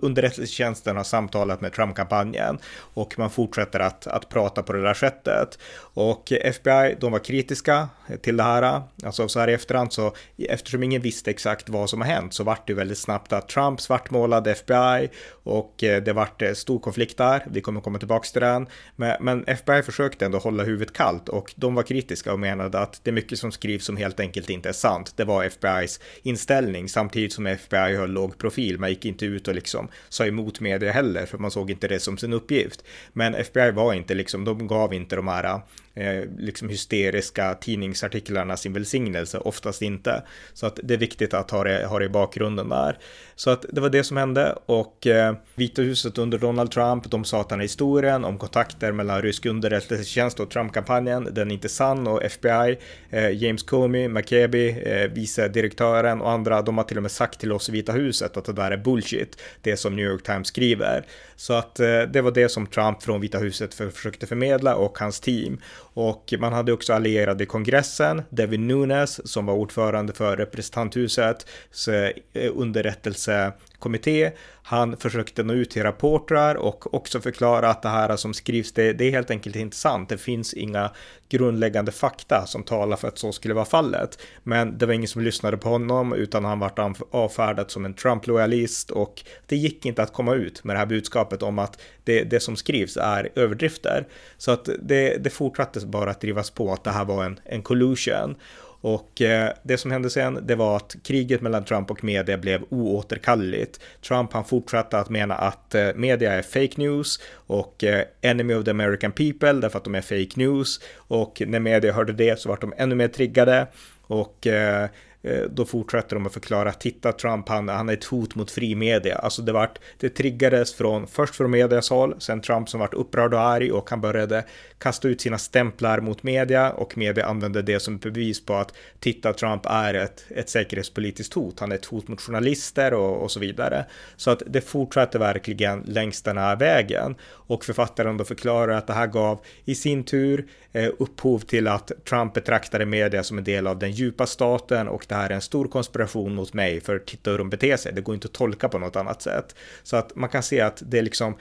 [0.03, 2.59] underrättelsetjänsten har samtalat med Trump-kampanjen
[2.95, 5.59] och man fortsätter att, att prata på det där sättet.
[5.95, 7.89] Och FBI, de var kritiska
[8.23, 8.83] till det här.
[9.05, 10.15] Alltså så här i efterhand så
[10.49, 13.81] eftersom ingen visste exakt vad som har hänt så vart det väldigt snabbt att Trump
[13.81, 15.09] svartmålade FBI
[15.43, 17.47] och eh, det vart eh, stor konflikt där.
[17.51, 18.67] Vi kommer komma tillbaka till den.
[18.97, 23.01] Men, men FBI försökte ändå hålla huvudet kallt och de var kritiska och menade att
[23.05, 25.13] det är mycket som skrivs som helt enkelt inte är sant.
[25.17, 28.79] Det var FBI's inställning samtidigt som FBI höll låg profil.
[28.79, 32.01] Man gick inte ut och liksom sa emot media heller för man såg inte det
[32.01, 32.85] som sin uppgift.
[33.13, 35.61] Men FBI var inte liksom, de gav inte de här
[35.95, 40.23] eh, liksom hysteriska tidningsartiklarna sin välsignelse, oftast inte.
[40.53, 42.99] Så att det är viktigt att ha det, ha det i bakgrunden där.
[43.35, 47.25] Så att det var det som hände och eh, Vita huset under Donald Trump, de
[47.25, 51.69] sa att den här historien om kontakter mellan rysk underrättelsetjänst och Trump-kampanjen, den är inte
[51.69, 52.79] sann och FBI,
[53.11, 57.41] eh, James Comey, McCabe, eh, vice direktören och andra, de har till och med sagt
[57.41, 60.49] till oss i Vita huset att det där är bullshit, det som New York Times
[60.49, 61.05] skriver.
[61.37, 64.99] Så att eh, det var det som Trump från Vita huset för, försökte förmedla och
[64.99, 65.61] hans team.
[65.95, 71.47] Och man hade också allierade i kongressen, Devin Nunes som var ordförande för representanthusets
[71.89, 74.31] eh, underrättelse kommitté,
[74.63, 78.93] Han försökte nå ut till rapportrar och också förklara att det här som skrivs, det,
[78.93, 80.09] det är helt enkelt inte sant.
[80.09, 80.91] Det finns inga
[81.29, 84.19] grundläggande fakta som talar för att så skulle vara fallet.
[84.43, 86.79] Men det var ingen som lyssnade på honom utan han vart
[87.11, 91.43] avfärdad som en Trump-lojalist och det gick inte att komma ut med det här budskapet
[91.43, 94.09] om att det, det som skrivs är överdrifter.
[94.39, 97.63] Så att det, det fortsatte bara att drivas på att det här var en, en
[97.63, 98.37] collusion.
[98.81, 102.63] Och eh, det som hände sen, det var att kriget mellan Trump och media blev
[102.69, 103.81] oåterkalleligt.
[104.09, 108.65] Trump han fortsatte att mena att eh, media är fake news och eh, enemy of
[108.65, 110.81] the American people därför att de är fake news.
[110.97, 113.67] Och när media hörde det så var de ännu mer triggade.
[114.03, 114.89] Och Eh,
[115.23, 118.75] Eh, då fortsätter de att förklara, titta Trump, han, han är ett hot mot fri
[118.75, 119.17] media.
[119.17, 123.35] Alltså det vart, det triggades från, först från medias håll, sen Trump som vart upprörd
[123.35, 124.45] och arg och han började
[124.79, 129.33] kasta ut sina stämplar mot media och media använde det som bevis på att titta
[129.33, 133.41] Trump är ett, ett säkerhetspolitiskt hot, han är ett hot mot journalister och, och så
[133.41, 133.85] vidare.
[134.17, 138.93] Så att det fortsatte verkligen längs den här vägen och författaren då förklarar att det
[138.93, 143.67] här gav i sin tur eh, upphov till att Trump betraktade media som en del
[143.67, 147.31] av den djupa staten och det här är en stor konspiration mot mig för titta
[147.31, 147.93] hur de beter sig.
[147.93, 149.55] Det går inte att tolka på något annat sätt.
[149.83, 151.37] Så att man kan se att det är liksom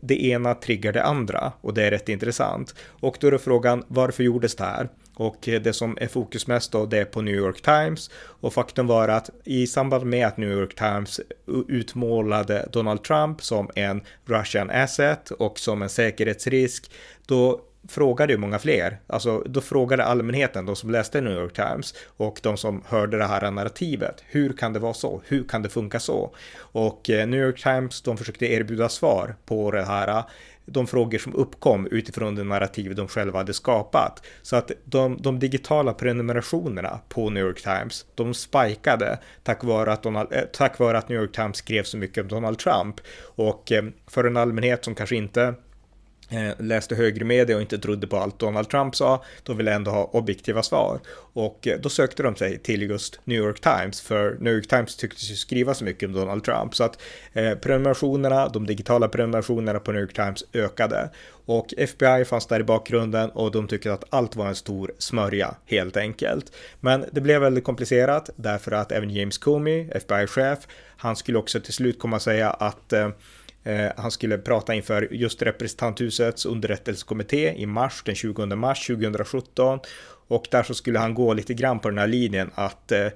[0.00, 2.74] det ena triggar det andra och det är rätt intressant.
[2.84, 4.88] Och då är frågan varför gjordes det här?
[5.14, 8.86] Och det som är fokus mest då det är på New York Times och faktum
[8.86, 11.20] var att i samband med att New York Times
[11.68, 16.90] utmålade Donald Trump som en Russian asset och som en säkerhetsrisk
[17.26, 18.98] då frågade ju många fler.
[19.06, 23.24] Alltså, då frågade allmänheten, de som läste New York Times och de som hörde det
[23.24, 24.24] här narrativet.
[24.26, 25.22] Hur kan det vara så?
[25.26, 26.34] Hur kan det funka så?
[26.56, 30.24] Och eh, New York Times, de försökte erbjuda svar på det här
[30.66, 34.26] de frågor som uppkom utifrån det narrativ de själva hade skapat.
[34.42, 40.02] Så att de, de digitala prenumerationerna på New York Times, de spikade tack vare, att
[40.02, 43.00] Donald, eh, tack vare att New York Times skrev så mycket om Donald Trump.
[43.20, 45.54] Och eh, för en allmänhet som kanske inte
[46.28, 49.90] Eh, läste högre media och inte trodde på allt Donald Trump sa, då ville ändå
[49.90, 51.00] ha objektiva svar.
[51.32, 54.96] Och eh, då sökte de sig till just New York Times, för New York Times
[54.96, 56.98] tycktes ju skriva så mycket om Donald Trump, så att
[57.32, 61.10] eh, prenumerationerna, de digitala prenumerationerna på New York Times ökade.
[61.48, 65.54] Och FBI fanns där i bakgrunden och de tyckte att allt var en stor smörja,
[65.66, 66.52] helt enkelt.
[66.80, 70.58] Men det blev väldigt komplicerat därför att även James Comey, FBI-chef,
[70.96, 73.08] han skulle också till slut komma och säga att Eh,
[73.66, 79.78] Eh, han skulle prata inför just representanthusets underrättelsekommitté i mars, den 20 mars 2017.
[80.28, 83.06] Och där så skulle han gå lite grann på den här linjen att eh,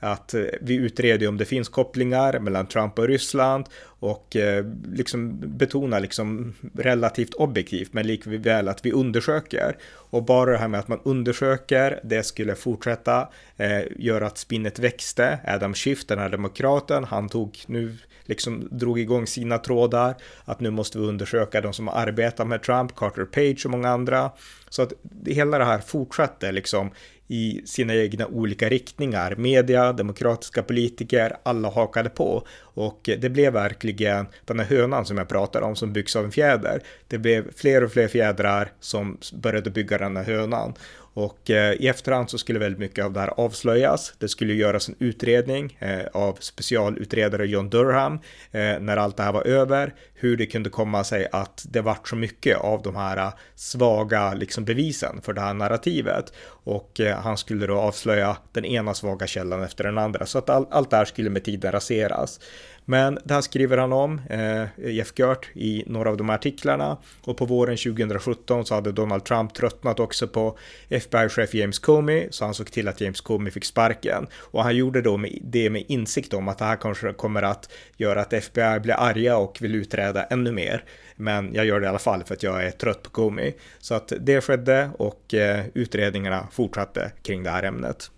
[0.00, 5.40] att eh, vi utreder om det finns kopplingar mellan Trump och Ryssland och eh, liksom
[5.40, 9.76] betonar liksom relativt objektivt men likväl att vi undersöker.
[10.10, 14.78] Och bara det här med att man undersöker, det skulle fortsätta eh, göra att spinnet
[14.78, 15.38] växte.
[15.46, 20.70] Adam Schiff, den här demokraten, han tog nu liksom drog igång sina trådar, att nu
[20.70, 24.30] måste vi undersöka de som arbetar med Trump, Carter Page och många andra.
[24.68, 24.92] Så att
[25.26, 26.90] hela det här fortsatte liksom
[27.28, 29.34] i sina egna olika riktningar.
[29.36, 35.28] Media, demokratiska politiker, alla hakade på och det blev verkligen den här hönan som jag
[35.28, 36.82] pratar om som byggs av en fjäder.
[37.08, 40.74] Det blev fler och fler fjädrar som började bygga den här hönan
[41.16, 44.14] och eh, i efterhand så skulle väldigt mycket av det här avslöjas.
[44.18, 48.14] Det skulle göras en utredning eh, av specialutredare John Durham
[48.50, 49.94] eh, när allt det här var över.
[50.14, 54.64] Hur det kunde komma sig att det vart så mycket av de här svaga liksom,
[54.64, 56.32] bevisen för det här narrativet.
[56.48, 60.26] Och han skulle då avslöja den ena svaga källan efter den andra.
[60.26, 62.40] Så att all, allt det här skulle med tiden raseras.
[62.88, 66.96] Men det här skriver han om, eh, Jeff Gert, i några av de här artiklarna.
[67.22, 72.44] Och på våren 2017 så hade Donald Trump tröttnat också på FBI-chef James Comey, så
[72.44, 74.26] han såg till att James Comey fick sparken.
[74.34, 77.72] Och han gjorde då med, det med insikt om att det här kanske kommer att
[77.96, 80.84] göra att FBI blir arga och vill utreda ännu mer.
[81.16, 83.52] Men jag gör det i alla fall för att jag är trött på Comey.
[83.78, 88.10] Så att det skedde och eh, utredningarna fortsatte kring det här ämnet.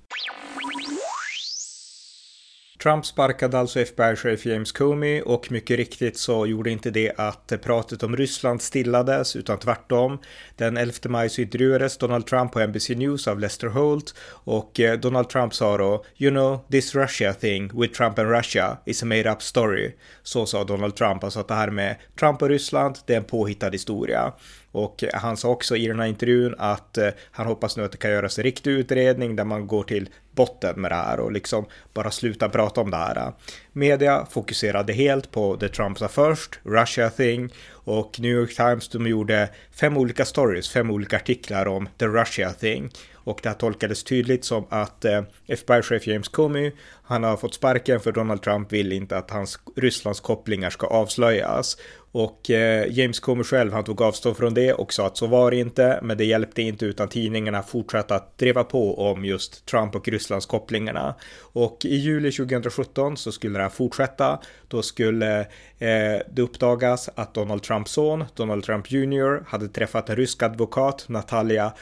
[2.82, 8.02] Trump sparkade alltså FBI-chef James Comey och mycket riktigt så gjorde inte det att pratet
[8.02, 10.18] om Ryssland stillades utan tvärtom.
[10.56, 14.98] Den 11 maj så intervjuades Donald Trump på NBC News av Lester Holt och eh,
[14.98, 19.06] Donald Trump sa då “You know, this Russia thing with Trump and Russia is a
[19.06, 19.94] made up story”.
[20.22, 23.24] Så sa Donald Trump, alltså att det här med Trump och Ryssland, det är en
[23.24, 24.32] påhittad historia.
[24.78, 27.98] Och han sa också i den här intervjun att eh, han hoppas nu att det
[27.98, 31.66] kan göras en riktig utredning där man går till botten med det här och liksom
[31.94, 33.32] bara sluta prata om det här.
[33.72, 39.06] Media fokuserade helt på det Trump sa först, Russia thing och New York Times de
[39.06, 42.90] gjorde fem olika stories, fem olika artiklar om the Russia thing
[43.28, 48.00] och det här tolkades tydligt som att eh, FBI-chef James Comey, han har fått sparken
[48.00, 51.76] för Donald Trump vill inte att hans Rysslands kopplingar ska avslöjas.
[52.12, 55.50] Och eh, James Comey själv, han tog avstånd från det och sa att så var
[55.50, 59.94] det inte, men det hjälpte inte utan tidningarna fortsatte att driva på om just Trump
[59.94, 61.14] och Rysslands kopplingarna.
[61.40, 64.38] Och i juli 2017 så skulle det här fortsätta.
[64.68, 65.40] Då skulle
[65.78, 71.04] eh, det uppdagas att Donald Trumps son, Donald Trump Jr, hade träffat en rysk advokat,
[71.08, 71.72] Natalia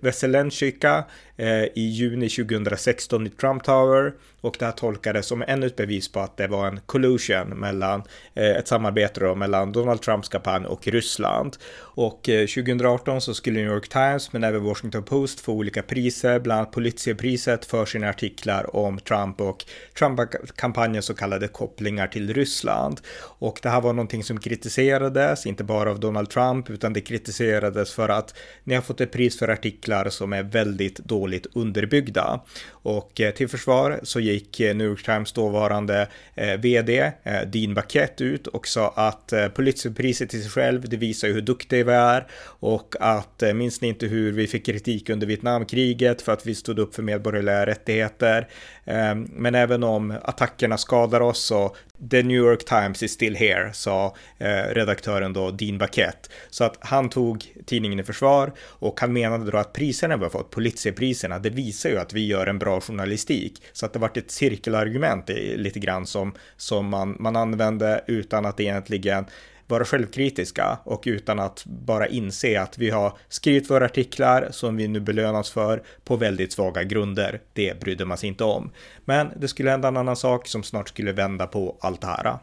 [0.00, 1.04] Veselenchika,
[1.36, 6.12] eh, i juni 2016 i Trump Tower och det här tolkades som ännu ett bevis
[6.12, 8.02] på att det var en collusion mellan
[8.34, 11.56] eh, ett samarbete då, mellan Donald Trumps kampanj och Ryssland.
[11.78, 16.38] Och eh, 2018 så skulle New York Times men även Washington Post få olika priser,
[16.40, 19.64] bland annat Pulitzerpriset för sina artiklar om Trump och
[19.98, 23.00] Trump-kampanjens så kallade kopplingar till Ryssland.
[23.20, 27.92] Och det här var någonting som kritiserades, inte bara av Donald Trump, utan det kritiserades
[27.92, 28.34] för att
[28.64, 32.40] ni har fått ett pris för artiklar som är väldigt dåligt underbyggda.
[32.70, 37.12] Och eh, till försvar så gick eh, New York Times dåvarande eh, vd
[37.46, 41.84] Dean Baquet ut och sa att Pulitzerpriset i sig själv, det visar ju hur duktiga
[41.84, 46.46] vi är och att minns ni inte hur vi fick kritik under Vietnamkriget för att
[46.46, 48.48] vi stod upp för medborgerliga rättigheter.
[48.88, 51.76] Ehm, men även om attackerna skadar oss så
[52.10, 56.30] The New York Times is still here, sa eh, redaktören då Dean Baquet.
[56.50, 60.30] Så att han tog tidningen i försvar och han menade då att priserna vi har
[60.30, 63.62] fått, Pulitzerpriserna, det visar ju att vi gör en bra journalistik.
[63.72, 68.60] Så att det varit ett cirkelargument lite grann som, som man, man använde utan att
[68.60, 69.26] egentligen
[69.68, 74.88] vara självkritiska och utan att bara inse att vi har skrivit våra artiklar som vi
[74.88, 77.40] nu belönas för på väldigt svaga grunder.
[77.52, 78.70] Det brydde man sig inte om.
[79.04, 82.38] Men det skulle hända en annan sak som snart skulle vända på allt det här.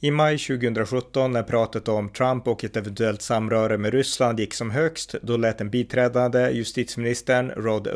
[0.00, 4.70] I maj 2017 när pratet om Trump och ett eventuellt samröre med Ryssland gick som
[4.70, 7.86] högst, då lät den biträdande justitieministern Rod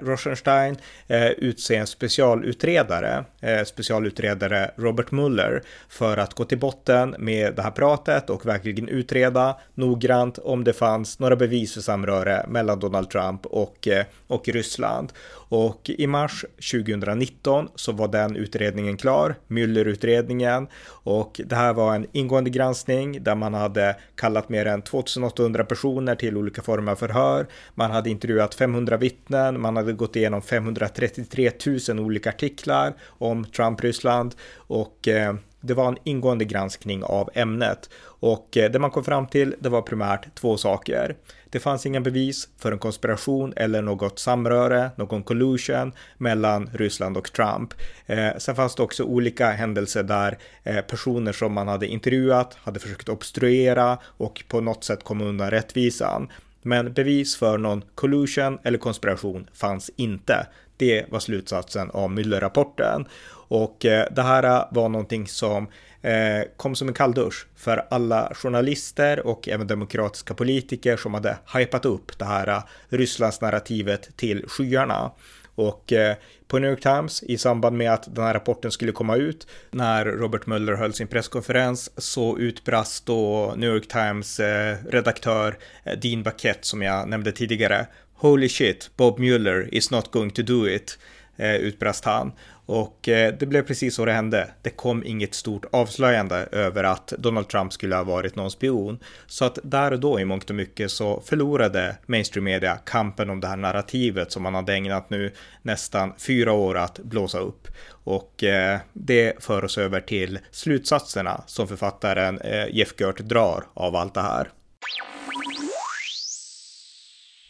[0.00, 7.54] Rosenstein eh, utse en specialutredare, eh, specialutredare Robert Mueller, för att gå till botten med
[7.54, 12.80] det här pratet och verkligen utreda noggrant om det fanns några bevis för samröre mellan
[12.80, 15.12] Donald Trump och, eh, och Ryssland.
[15.50, 22.06] Och i mars 2019 så var den utredningen klar, Mueller-utredningen, och det här var en
[22.12, 27.46] ingående granskning där man hade kallat mer än 2800 personer till olika former av förhör.
[27.74, 31.50] Man hade intervjuat 500 vittnen, man hade gått igenom 533
[31.88, 38.56] 000 olika artiklar om Trump-Ryssland och eh, det var en ingående granskning av ämnet och
[38.56, 41.16] eh, det man kom fram till det var primärt två saker.
[41.50, 47.32] Det fanns inga bevis för en konspiration eller något samröre, någon collusion mellan Ryssland och
[47.32, 47.74] Trump.
[48.06, 52.80] Eh, sen fanns det också olika händelser där eh, personer som man hade intervjuat hade
[52.80, 56.28] försökt obstruera och på något sätt komma undan rättvisan.
[56.62, 60.46] Men bevis för någon collusion eller konspiration fanns inte.
[60.76, 63.06] Det var slutsatsen av Müller-rapporten.
[63.50, 65.68] Och eh, det här eh, var någonting som
[66.02, 71.84] eh, kom som en kalldusch för alla journalister och även demokratiska politiker som hade hypat
[71.84, 75.10] upp det här eh, Rysslands narrativet till skyarna.
[75.54, 76.16] Och eh,
[76.48, 80.04] på New York Times i samband med att den här rapporten skulle komma ut när
[80.04, 86.22] Robert Mueller höll sin presskonferens så utbrast då New York Times eh, redaktör eh, Dean
[86.22, 90.98] Baquette som jag nämnde tidigare Holy shit, Bob Mueller is not going to do it,
[91.36, 92.32] eh, utbrast han.
[92.70, 94.50] Och eh, det blev precis så det hände.
[94.62, 98.98] Det kom inget stort avslöjande över att Donald Trump skulle ha varit någon spion.
[99.26, 103.40] Så att där och då i mångt och mycket så förlorade mainstream media kampen om
[103.40, 107.68] det här narrativet som man hade ägnat nu nästan fyra år att blåsa upp.
[107.90, 113.96] Och eh, det för oss över till slutsatserna som författaren eh, Jeff Gert drar av
[113.96, 114.48] allt det här.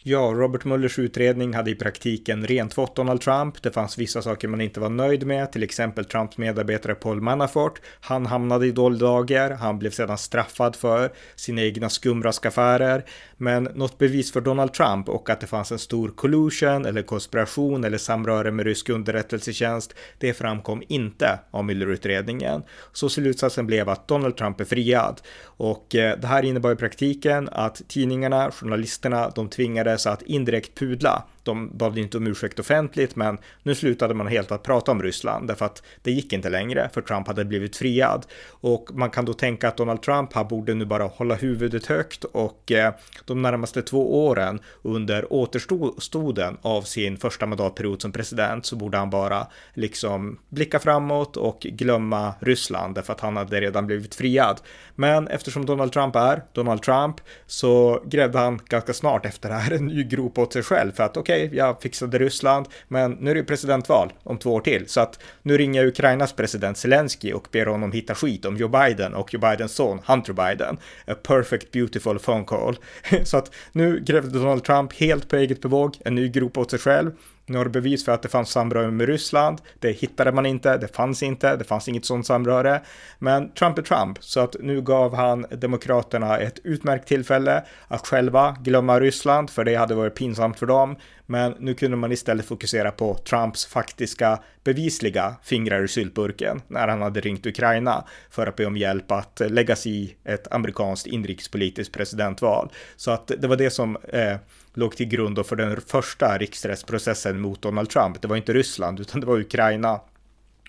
[0.03, 3.61] Ja, Robert Muellers utredning hade i praktiken rentvått Donald Trump.
[3.61, 7.81] Det fanns vissa saker man inte var nöjd med, till exempel Trumps medarbetare Paul Manafort.
[7.99, 9.51] Han hamnade i doldager.
[9.51, 13.05] Han blev sedan straffad för sina egna skumraskaffärer.
[13.37, 17.83] Men något bevis för Donald Trump och att det fanns en stor collusion eller konspiration
[17.83, 22.63] eller samröre med rysk underrättelsetjänst, det framkom inte av Mueller-utredningen.
[22.93, 25.21] Så slutsatsen blev att Donald Trump är friad.
[25.43, 30.79] Och eh, det här innebar i praktiken att tidningarna, journalisterna, de tvingade tvingades att indirekt
[30.79, 35.03] pudla de bad inte om ursäkt offentligt, men nu slutade man helt att prata om
[35.03, 38.25] Ryssland därför att det gick inte längre för Trump hade blivit friad.
[38.47, 42.23] Och man kan då tänka att Donald Trump, här borde nu bara hålla huvudet högt
[42.23, 42.93] och eh,
[43.25, 49.09] de närmaste två åren under återstoden av sin första mandatperiod som president så borde han
[49.09, 54.61] bara liksom blicka framåt och glömma Ryssland därför att han hade redan blivit friad.
[54.95, 57.15] Men eftersom Donald Trump är Donald Trump
[57.47, 61.03] så grävde han ganska snart efter det här en ny grop åt sig själv för
[61.03, 64.61] att okej, okej, okay, jag fixade Ryssland, men nu är det presidentval om två år
[64.61, 68.67] till, så att nu ringer Ukrainas president Zelensky och ber honom hitta skit om Joe
[68.67, 70.77] Biden och Joe Bidens son Hunter Biden.
[71.07, 72.77] A perfect beautiful phone call.
[73.23, 76.79] så att nu grävde Donald Trump helt på eget bevåg en ny grop åt sig
[76.79, 77.11] själv
[77.45, 79.61] nu har du bevis för att det fanns samröre med Ryssland.
[79.79, 82.81] Det hittade man inte, det fanns inte, det fanns inget sådant samröre.
[83.19, 88.57] Men Trump är Trump, så att nu gav han Demokraterna ett utmärkt tillfälle att själva
[88.61, 90.95] glömma Ryssland, för det hade varit pinsamt för dem.
[91.25, 97.01] Men nu kunde man istället fokusera på Trumps faktiska bevisliga fingrar i syltburken när han
[97.01, 101.93] hade ringt Ukraina för att be om hjälp att lägga sig i ett amerikanskt inrikespolitiskt
[101.93, 102.71] presidentval.
[102.95, 104.37] Så att det var det som eh,
[104.73, 108.21] låg till grund för den första riksrättsprocessen mot Donald Trump.
[108.21, 109.99] Det var inte Ryssland utan det var Ukraina.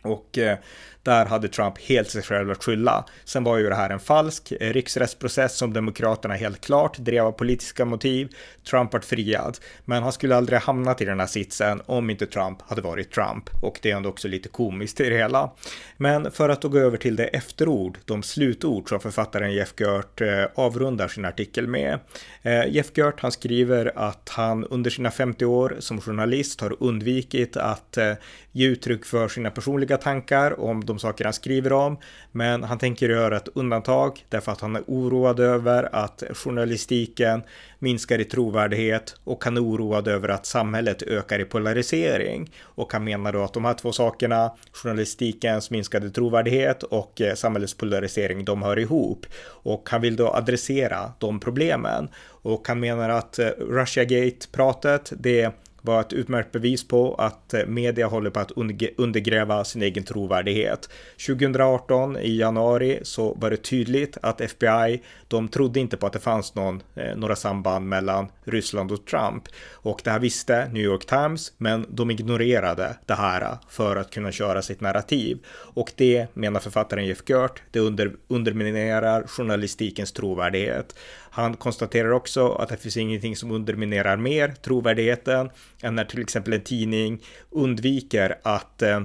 [0.02, 0.58] Och eh,
[1.02, 3.04] där hade Trump helt sig själv att skylla.
[3.24, 7.32] Sen var ju det här en falsk eh, riksrättsprocess som Demokraterna helt klart drev av
[7.32, 8.28] politiska motiv.
[8.70, 12.62] Trump var friad, men han skulle aldrig hamnat i den här sitsen om inte Trump
[12.62, 13.50] hade varit Trump.
[13.62, 15.50] Och det är ändå också lite komiskt i det hela.
[15.96, 20.20] Men för att då gå över till det efterord, de slutord som författaren Jeff Gert
[20.20, 21.98] eh, avrundar sin artikel med.
[22.42, 27.56] Eh, Jeff Gert, han skriver att han under sina 50 år som journalist har undvikit
[27.56, 28.12] att eh,
[28.52, 31.96] ge uttryck för sina personliga tankar om de saker han skriver om.
[32.32, 37.42] Men han tänker göra ett undantag därför att han är oroad över att journalistiken
[37.78, 42.50] minskar i trovärdighet och han är oroad över att samhället ökar i polarisering.
[42.62, 47.74] Och han menar då att de här två sakerna, journalistikens minskade trovärdighet och eh, samhällets
[47.74, 49.26] polarisering, de hör ihop.
[49.44, 52.08] Och han vill då adressera de problemen.
[52.24, 55.52] Och han menar att eh, Russiagate-pratet, det
[55.82, 58.52] var ett utmärkt bevis på att eh, media håller på att
[58.96, 60.88] undergräva sin egen trovärdighet.
[61.26, 66.18] 2018 i januari så var det tydligt att FBI, de trodde inte på att det
[66.18, 69.44] fanns någon, eh, några samband mellan Ryssland och Trump.
[69.72, 74.32] Och det här visste New York Times, men de ignorerade det här för att kunna
[74.32, 75.38] köra sitt narrativ.
[75.74, 80.94] Och det, menar författaren Jeff Gert, det under, underminerar journalistikens trovärdighet.
[81.34, 85.50] Han konstaterar också att det finns ingenting som underminerar mer trovärdigheten
[85.82, 89.00] än när till exempel en tidning undviker att eh,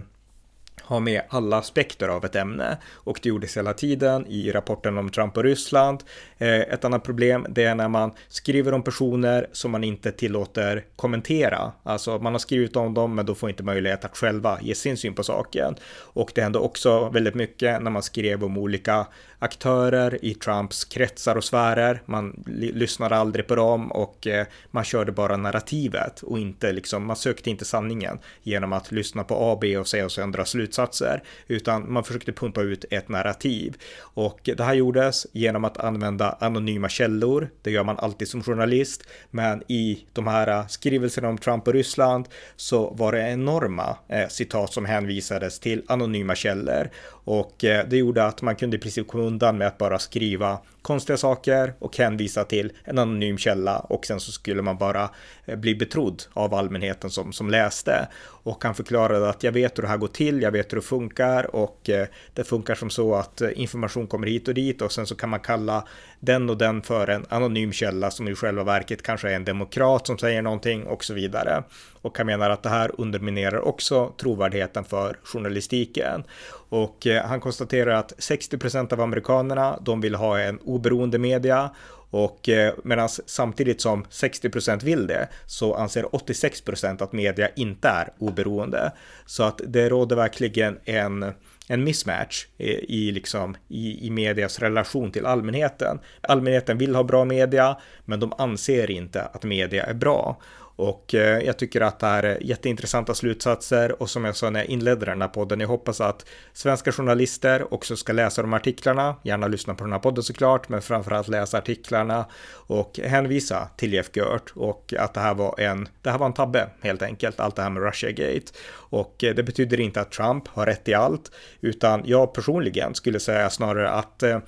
[0.84, 5.10] ha med alla aspekter av ett ämne och det gjordes hela tiden i rapporten om
[5.10, 6.04] Trump och Ryssland.
[6.38, 10.86] Eh, ett annat problem det är när man skriver om personer som man inte tillåter
[10.96, 11.72] kommentera.
[11.84, 14.98] Alltså man har skrivit om dem men då får inte möjlighet att själva ge sin
[14.98, 15.76] syn på saken.
[15.94, 19.08] Och det hände också väldigt mycket när man skrev om olika
[19.40, 22.02] aktörer i Trumps kretsar och sfärer.
[22.06, 27.16] Man lyssnade aldrig på dem och eh, man körde bara narrativet och inte liksom, man
[27.16, 31.24] sökte inte sanningen genom att lyssna på A, B och C och sen dra slutsatser,
[31.48, 33.78] utan man försökte pumpa ut ett narrativ.
[34.00, 37.50] Och det här gjordes genom att använda anonyma källor.
[37.62, 41.74] Det gör man alltid som journalist, men i de här eh, skrivelserna om Trump och
[41.74, 46.90] Ryssland så var det enorma eh, citat som hänvisades till anonyma källor
[47.28, 50.60] och eh, det gjorde att man kunde i princip komma undan med att bara skriva
[50.88, 55.10] konstiga saker och hänvisa till en anonym källa och sen så skulle man bara
[55.46, 58.08] eh, bli betrodd av allmänheten som, som läste.
[58.44, 60.82] Och han förklarade att jag vet hur det här går till, jag vet hur det
[60.82, 64.92] funkar och eh, det funkar som så att eh, information kommer hit och dit och
[64.92, 65.88] sen så kan man kalla
[66.20, 70.08] den och den för en anonym källa som i själva verket kanske är en demokrat
[70.08, 71.64] som säger någonting och så vidare.
[72.02, 76.24] Och han menar att det här underminerar också trovärdigheten för journalistiken.
[76.70, 81.70] Och han konstaterar att 60% av amerikanerna, de vill ha en oberoende media
[82.10, 88.10] och eh, medan samtidigt som 60% vill det så anser 86% att media inte är
[88.18, 88.92] oberoende.
[89.26, 91.34] Så att det råder verkligen en
[91.68, 96.00] en mismatch eh, i, liksom, i, i medias relation till allmänheten.
[96.22, 100.38] Allmänheten vill ha bra media, men de anser inte att media är bra.
[100.78, 104.60] Och eh, jag tycker att det här är jätteintressanta slutsatser och som jag sa när
[104.60, 109.16] jag inledde den här podden, jag hoppas att svenska journalister också ska läsa de artiklarna,
[109.24, 114.10] gärna lyssna på den här podden såklart, men framförallt läsa artiklarna och hänvisa till Jeff
[114.14, 117.56] Gert och att det här var en, det här var en tabbe helt enkelt, allt
[117.56, 118.52] det här med Russiagate.
[118.70, 123.20] Och eh, det betyder inte att Trump har rätt i allt, utan jag personligen skulle
[123.20, 124.40] säga snarare att eh,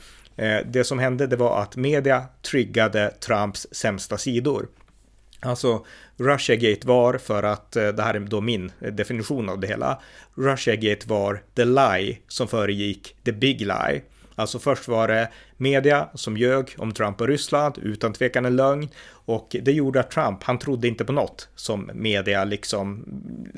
[0.65, 4.67] det som hände det var att media triggade Trumps sämsta sidor.
[5.39, 5.85] Alltså,
[6.17, 10.01] Russiagate var, för att eh, det här är då min eh, definition av det hela,
[10.35, 14.01] Russiagate var the lie som föregick the big lie.
[14.35, 15.29] Alltså först var det
[15.59, 18.89] media som ljög om Trump och Ryssland, utan tvekan en lögn.
[19.29, 23.05] Och det gjorde att Trump, han trodde inte på något som media liksom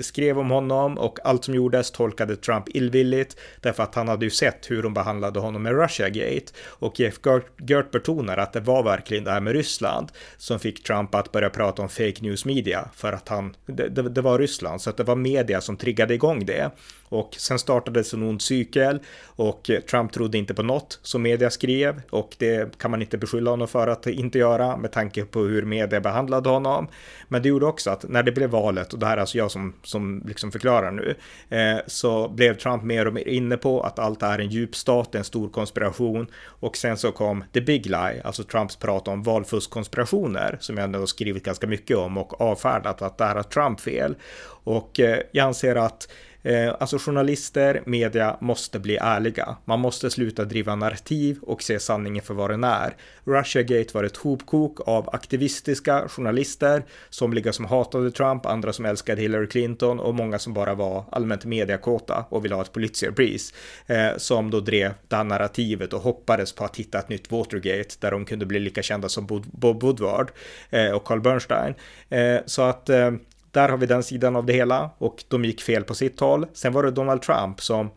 [0.01, 4.31] skrev om honom och allt som gjordes tolkade Trump illvilligt därför att han hade ju
[4.31, 6.53] sett hur de behandlade honom med Russiagate.
[6.65, 7.19] Och Jeff
[7.67, 11.49] Gert betonar att det var verkligen det här med Ryssland som fick Trump att börja
[11.49, 14.97] prata om fake news media för att han, det, det, det var Ryssland, så att
[14.97, 16.71] det var media som triggade igång det.
[17.03, 21.90] Och sen startades en ond cykel och Trump trodde inte på något som media skrev
[22.09, 25.65] och det kan man inte beskylla honom för att inte göra med tanke på hur
[25.65, 26.87] media behandlade honom.
[27.27, 29.51] Men det gjorde också att när det blev valet, och det här är alltså jag
[29.51, 31.15] som, som liksom förklarar nu,
[31.49, 35.15] eh, så blev Trump mer och mer inne på att allt är en djup stat,
[35.15, 40.57] en stor konspiration och sen så kom the big lie, alltså Trumps prat om valfuskkonspirationer
[40.59, 43.79] som jag ändå har skrivit ganska mycket om och avfärdat att det här är Trump
[43.79, 44.15] fel.
[44.63, 46.07] Och eh, jag anser att
[46.43, 49.57] Eh, alltså journalister, media måste bli ärliga.
[49.65, 52.95] Man måste sluta driva narrativ och se sanningen för vad den är.
[53.23, 59.47] Russiagate var ett hopkok av aktivistiska journalister, somliga som hatade Trump, andra som älskade Hillary
[59.47, 63.53] Clinton och många som bara var allmänt mediakåta och ville ha ett Pulitzerpris,
[63.87, 67.95] eh, som då drev det här narrativet och hoppades på att hitta ett nytt Watergate
[67.99, 70.31] där de kunde bli lika kända som Bob Woodward
[70.69, 71.73] eh, och Carl Bernstein.
[72.09, 73.11] Eh, så att eh,
[73.51, 76.47] där har vi den sidan av det hela och de gick fel på sitt håll.
[76.53, 77.89] Sen var det Donald Trump som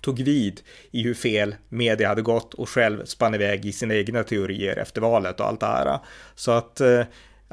[0.00, 0.60] tog vid
[0.90, 5.00] i hur fel media hade gått och själv spann iväg i sina egna teorier efter
[5.00, 5.98] valet och allt det här.
[6.34, 7.00] Så att eh,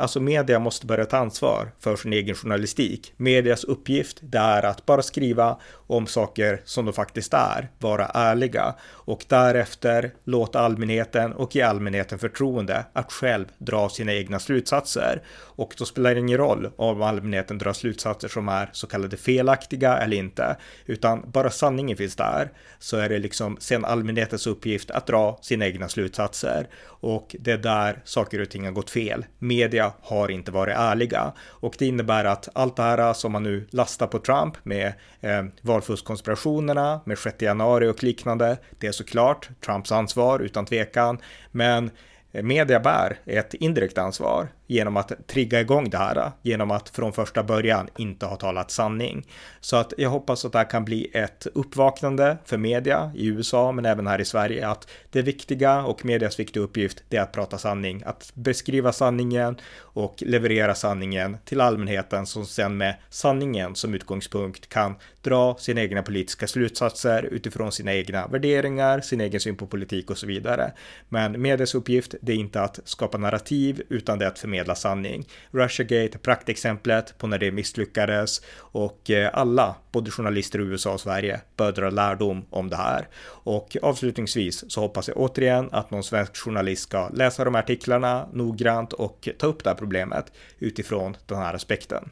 [0.01, 3.13] Alltså media måste börja ta ansvar för sin egen journalistik.
[3.17, 8.75] Medias uppgift det är att bara skriva om saker som de faktiskt är, vara ärliga
[8.89, 15.21] och därefter låta allmänheten och ge allmänheten förtroende att själv dra sina egna slutsatser.
[15.39, 19.97] Och då spelar det ingen roll om allmänheten drar slutsatser som är så kallade felaktiga
[19.97, 25.07] eller inte, utan bara sanningen finns där så är det liksom sen allmänhetens uppgift att
[25.07, 29.25] dra sina egna slutsatser och det är där saker och ting har gått fel.
[29.39, 31.33] Media har inte varit ärliga.
[31.41, 34.93] Och det innebär att allt det här äh, som man nu lastar på Trump med
[35.21, 41.17] äh, eh, valfuskkonspirationerna, med 6 januari och liknande, det är såklart Trumps ansvar utan tvekan.
[41.51, 41.91] Men
[42.31, 47.13] äh, media bär ett indirekt ansvar genom att trigga igång det här, genom att från
[47.13, 49.27] första början inte ha talat sanning.
[49.59, 53.71] Så att jag hoppas att det här kan bli ett uppvaknande för media i USA,
[53.71, 57.31] men även här i Sverige, att det viktiga och medias viktiga uppgift, det är att
[57.31, 63.93] prata sanning, att beskriva sanningen och leverera sanningen till allmänheten som sen med sanningen som
[63.93, 69.67] utgångspunkt kan dra sina egna politiska slutsatser utifrån sina egna värderingar, sin egen syn på
[69.67, 70.71] politik och så vidare.
[71.09, 74.75] Men medias uppgift, det är inte att skapa narrativ, utan det är att förmedla förmedla
[74.75, 75.27] sanning.
[75.51, 78.41] Russiagate är praktexemplet på när det misslyckades
[78.73, 83.07] och eh, alla, både journalister i USA och Sverige, bör dra lärdom om det här.
[83.45, 88.27] Och avslutningsvis så hoppas jag återigen att någon svensk journalist ska läsa de här artiklarna
[88.33, 92.09] noggrant och ta upp det här problemet utifrån den här aspekten.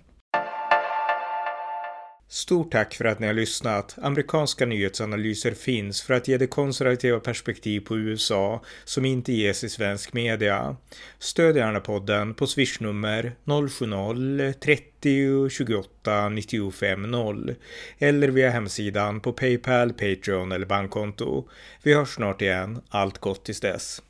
[2.31, 3.95] Stort tack för att ni har lyssnat.
[4.01, 9.69] Amerikanska nyhetsanalyser finns för att ge det konservativa perspektiv på USA som inte ges i
[9.69, 10.75] svensk media.
[11.19, 17.55] Stöd gärna podden på swishnummer 070-30 28 95 0
[17.97, 21.47] eller via hemsidan på Paypal, Patreon eller bankkonto.
[21.83, 22.81] Vi hörs snart igen.
[22.89, 24.01] Allt gott tills dess.